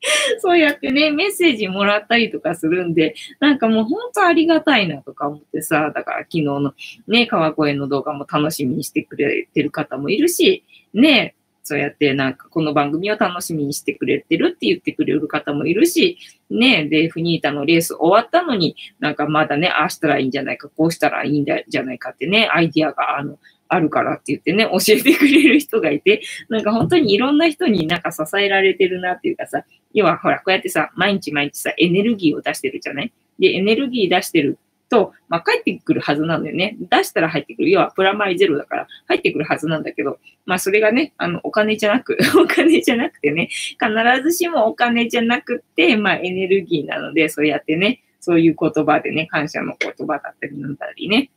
[0.39, 6.73] そうやってね、メッセージもらったりとかするんで、なんかもう本当ありがたいなとか思ってさ、だから昨日の
[7.07, 10.63] ね、川越の動画も楽しみにしてくれてる方もいるし、
[10.93, 16.18] ね、そうやってなんかこの番組を楽しみにしてくれてるって言ってくれる方もいるし、
[16.49, 23.38] ね、で、フニータのレース終わったのになんかまだね、ああしたらいいんじゃないか、こうしたらいいんじゃないかってね、アイディアがあの、
[23.68, 33.14] あるからって言ってね、教えてくれる人がいて、なんか本当にいろんな人になんか支えられてるなっていうかさ、要はほら、こうやってさ、毎日毎日さ、エネルギーを出してるじゃない？
[33.39, 34.57] で、エネルギー出してる
[34.92, 36.76] と、まあ、帰ってくるはずなんだよね。
[36.80, 37.72] 出したら入ってくる。
[37.72, 43.89] 要はプラマイゼロだから入ってくるはずなんだけど、まあそれがね、あの、お金じゃなく、 お金じゃなくてね、必
[44.22, 51.32] ずしもお金じゃなくて、まあエネルギーなので、そうやってね、そういう言葉でね、感謝の言葉だったりなんだりね、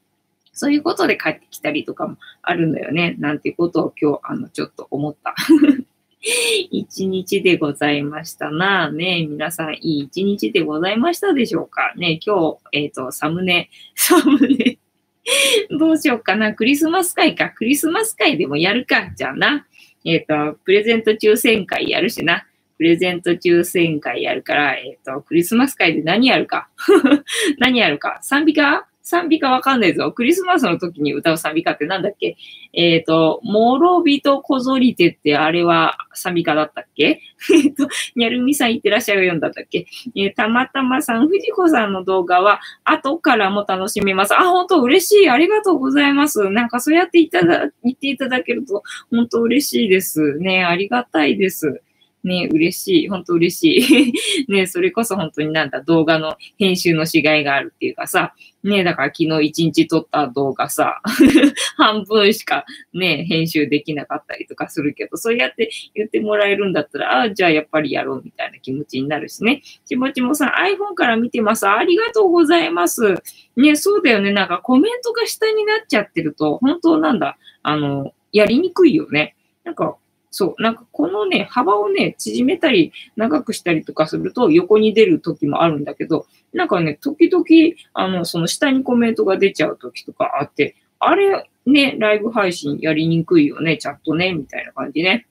[0.52, 3.14] そういうことで帰ってきたりとかもあるのよね。
[3.20, 5.34] なんていうことを今日、あの、ちょっと思った。
[6.70, 8.90] 一日でございましたな。
[8.90, 11.92] ね皆さんいい一日でございましたでしょうか？
[11.96, 14.78] ね今日、えっ、ー、と、サムネ、 サムネ
[15.78, 16.54] どうしようかな？
[16.54, 17.50] クリスマス会か。
[17.50, 19.10] クリスマス会でもやるか。
[19.14, 19.66] じゃあな。
[20.04, 22.46] えっ、ー、と、プレゼント抽選会やるしな。
[22.78, 26.68] プレゼント抽選会やるから、えっ、ー、と、クリスマス会で何やるか？
[27.58, 28.18] 何やるか？
[28.22, 28.86] 賛美歌？
[29.06, 30.10] 賛美歌わかんないぞ。
[30.12, 32.36] クリスマスの時に歌う賛美歌ってなんだっけ？
[32.72, 37.20] えっ、ー、と、もろびとこぞりてってあれは賛美歌だったっけ？
[37.52, 37.86] えっと、
[38.16, 39.86] にゃるみさん言ってらっしゃるよんだったっけ？
[40.16, 44.34] えー、たまたまさん、藤子さんの動画は後からも楽しめます。
[44.34, 45.28] あ、本当嬉しい。
[45.28, 46.48] ありがとうございます。
[46.48, 50.38] なんかそうやっていただ、言っていただけると本当嬉しいです。
[50.38, 51.82] ね、ありがたいです。
[52.24, 53.08] ね、嬉しい。
[53.08, 54.12] 本当嬉し
[54.48, 54.48] い。
[54.50, 61.02] ね、それこそ本当になんだ、動画の編集のしがいがあるっていうかさ、ね、だから昨日一日撮った動画さ、
[61.76, 62.64] 半分しか
[62.94, 69.62] ね、編集できなかったりとかするけど、そうやって言ってもらえるんだったら、ああ、じゃあやっぱりやろうみたいな気持ちになるしね。
[69.84, 71.68] ちもちもさん、iPhone から見てます。
[71.68, 73.22] ありがとうございます。
[73.56, 74.32] ね、そうだよね。
[74.32, 79.36] なんかコメントが下になっちゃってると、本当なんだ、あの、やりにくいよね。
[79.64, 79.96] なんか、
[80.36, 80.62] そう。
[80.62, 87.44] なんかこのね、幅をね、縮めたり、長くしたりとかすると横に出る時もあるんだけど、なんかね、時々、
[87.92, 95.28] あの、その下にコメントが出ちゃう時とかあって、あれ、ね、ライブ配信やりにくいよね、チャットね、みたいな感じね。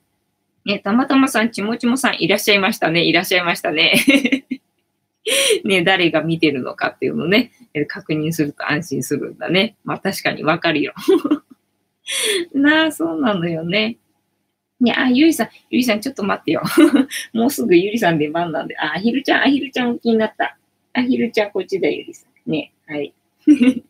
[0.64, 4.46] ね、たまたまさん、ちもちもさんいらっしゃいましたね、いらっしゃいましたね。
[5.66, 7.52] ね、誰が見てるのかっていうのね、
[7.90, 9.76] 確認すると安心するんだね。
[9.84, 10.94] まあ確かにわかるよ。
[12.54, 13.98] なあ、そうなのよね。
[14.80, 16.62] ね、あ、ゆりさん、ゆりさん、ちょっと待ってよ。
[17.34, 18.78] もうすぐゆりさん出番なんで。
[18.78, 20.58] あ、アヒルちゃん、アヒルちゃん気になった。
[20.94, 22.52] アヒルちゃん、こっちだ、ゆりさん。
[22.52, 23.14] ね、はい。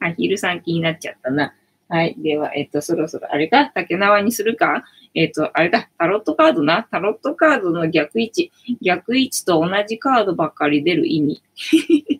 [0.00, 1.54] アヒルさん気になっちゃったな。
[1.88, 2.14] はい。
[2.18, 4.84] では、えっと、そろそろ、あれか竹縄にするか？
[5.14, 5.88] えっと、あれだ。
[5.98, 6.86] タロットカードな？
[6.90, 8.52] タロットカードの逆位置。
[8.82, 11.42] 逆位置と同じカードばっかり出る意味。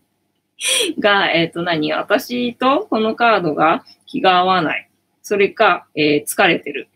[0.99, 4.89] が、えっと何、私とこのカードが気が合わない。
[5.23, 6.89] それか、えー、疲れてる。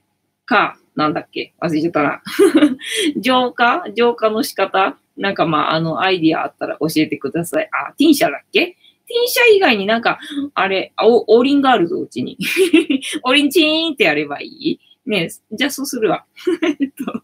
[0.46, 1.54] か、なんだっけ？
[1.60, 2.22] 忘れちゃったな。
[3.20, 3.84] 浄化？
[3.94, 4.96] 浄化の仕方？
[5.16, 7.68] なんかまあ、あの、アイディアあったら教えてください。
[7.72, 8.76] あ、ティンシャだっけ？
[9.06, 10.18] ティンシャ以外になんか、
[10.54, 12.38] あれ、お、おりんがあるぞ、うちに。
[13.24, 14.80] おりんちーンってやればいい？
[15.06, 16.24] ねじゃあそうするわ。
[16.80, 17.22] えっと、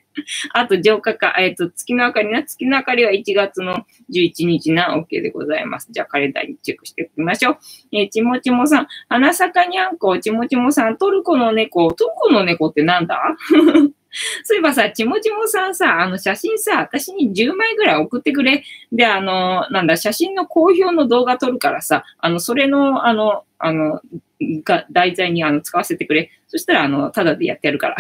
[0.53, 2.43] あと、浄化か、えっと、月の明かりな。
[2.43, 4.97] 月の明かりは1月の11日な。
[4.97, 5.89] OK でございます。
[5.91, 7.59] じゃあ、カレンダーにチェックしておきましょう。
[7.93, 11.93] えー、ちもちもさん、花坂にゃんこ、ちもちもさん、トルコの猫。
[11.93, 13.37] トルコの猫ってなんだ？
[14.43, 18.65] そういえばさ、ちもちもさんさ、あの写真さ、私に10枚ぐらい送ってくれ。
[18.91, 24.01] で、あの、なんだ、写真の公表の動画撮るからさ、あの、それの、あの、あの、
[24.65, 26.31] が題材にあの使わせてくれ。
[26.47, 27.97] そしたら、あの、ただでやってやるから。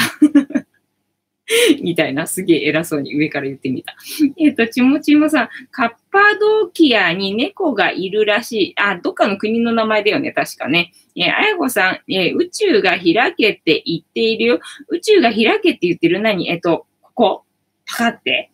[1.83, 3.97] みたいな、すげえ偉そうに上から言ってみた。
[4.39, 8.75] えっ、と、ちもちもさん、カッパドーキアに猫がいるらしい。
[8.77, 10.93] あ、どっかの国の名前だよね、確かね。
[11.17, 14.61] えー、あやこさん、えー、宇宙が開けって言っているよ。
[14.89, 16.51] 宇宙が開けって言ってる何？
[16.51, 17.45] えっ、と、ここ？
[17.87, 18.51] パカって。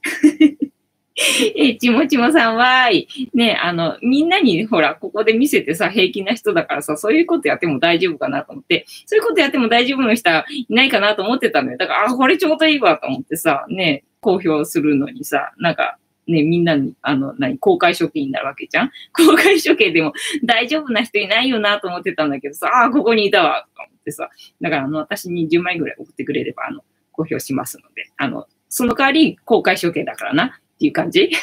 [1.16, 3.30] え、ちもちもさんはーい。
[3.34, 11.76] ね、あの、みんなに、ほら、ここで見せてさ、平気な人だからさ、そういうことやっても大丈夫かなと思って、そういうことやっても大丈夫な人はいないかなと思ってたのよ。
[11.78, 18.90] だから、あ、これちょうどいいわと思ってさ、ね、公表するのにさ、なんか、ね、みんなに、あの、何、公開処刑になるわけじゃん？
[19.12, 24.30] 公開処刑でも大丈夫な人いないよなと思ってたんだけどさ、ああ、ここにいたわ、と思ってさ。
[24.60, 26.80] だから、あの、私に10枚ぐらい送ってくれれば、あの、
[27.12, 30.58] 公表しますので、あの、その代わり公開処刑だからな。
[30.74, 31.30] っていう感じ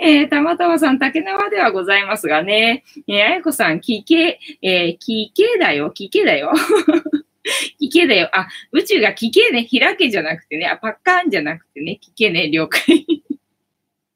[0.00, 6.52] えー、たまたまさん、竹縄ではございますがね、えー、あやこさん、奇形、えー、奇形だよ、奇形だよ。
[7.78, 8.30] 奇形だよ。
[8.32, 13.06] あ、宇宙が奇形ね、開けじゃなくてね、あ、パッカーンじゃなくてね、奇形ね、了解。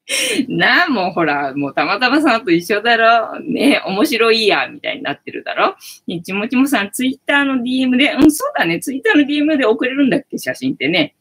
[0.47, 3.39] なあ、もうほら、もうたまたまさんと一緒だろ。
[3.41, 5.75] ね面白いや、みたいになってるだろ。
[6.07, 11.15] ね、ちもちもさん、ツイッターの DM で、うん、そうだね、ツイッターの DM で送れるんだっけ、写真ってね。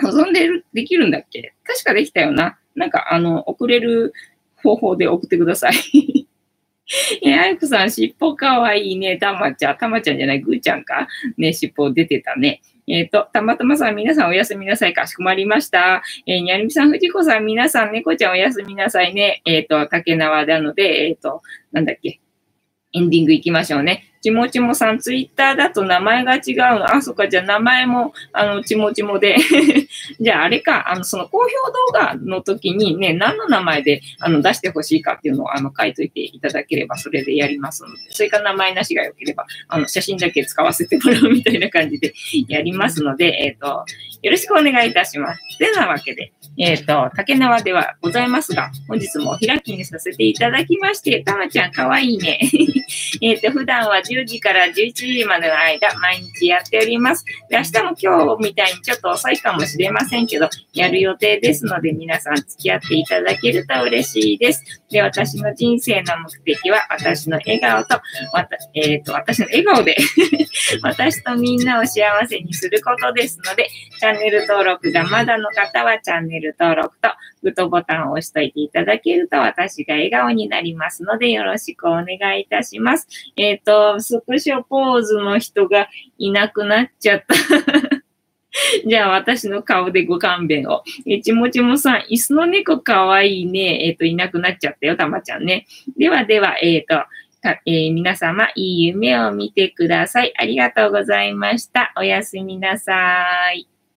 [0.00, 1.53] 保存でる、できるんだっけ？
[1.64, 2.58] 確かできたよな。
[2.74, 4.12] なんか、あの、送れる
[4.62, 6.28] 方法で送ってください。
[7.22, 9.16] え、あやこさん、尻尾かわいいね。
[9.16, 11.08] たまちゃん、たまちゃんじゃない、ぐーちゃんか。
[11.38, 12.60] ね、尻尾出てたね。
[12.86, 14.92] えっ、ー、と、たまたまさん、皆さんおやすみなさい。
[14.92, 16.02] かしこまりました。
[16.26, 19.40] えー、にゃるみさん、ふじこさん、皆さん、猫ちゃんおやすみなさいね。
[19.46, 21.40] えっ、ー、と、竹縄なので、えっ、と、
[21.72, 22.20] なんだっけ。
[22.92, 24.13] エンディング行きましょうね。
[24.24, 26.94] ちもちもさん、ツイッターだと名前が違うの。
[26.94, 29.36] あ、そっか、じゃあ名前も、あの、ちもちもで。
[30.18, 42.14] じゃああれか、あの、その公表動画の時にね、何の名前で、あの、出してほしいかっていうのを、あの、書いといていただければ、それでやりますので、それから名前なしが良ければ、あの、写真だけ使わせてもらうみたいな感じで
[42.48, 43.84] やりますので、えっ、ー、と、
[44.22, 45.58] よろしくお願いいたします。
[45.58, 52.40] てなわけで、えっ、ー、と、竹縄ではございますが、本日も開きにさせていただきまして、たまちゃんかわいいね。
[53.20, 57.24] えっと、普段は10 10時から11時までの間、毎日やっております。
[57.48, 64.62] で、明日も今日みたいにちょっと遅いかもしれませんけど、やる予定ですので、皆さん付き合っていただけると嬉しいです。
[64.94, 68.00] で、私の人生の目的は、私の笑顔と、
[68.32, 69.96] また、えっ、ー、と、私の笑顔で
[70.82, 73.68] 私とみんなを幸せにすることですので、
[73.98, 77.08] チャンネル登録がまだの方はチャンネル登録と、
[77.42, 83.08] グッドボタンを押しといていただけると私が笑顔になりますのでよろしくお願いいたします。
[83.36, 85.88] えっ、ー、と、スクショポーズの人が
[86.18, 88.03] いなくなっちゃった。
[88.86, 90.82] じゃあ私の顔でご勘弁を。
[91.06, 93.86] えちもちもさん、椅子の猫かわいいね。
[93.86, 95.66] えっ、ー、と、いなくなっちゃったよ、たまちゃんね。
[95.96, 97.04] ではでは、えっ、ー、と、
[97.66, 100.32] えー、皆様、いい夢を見てください。
[100.36, 101.92] ありがとうございました。
[101.96, 103.73] おやすみなさい。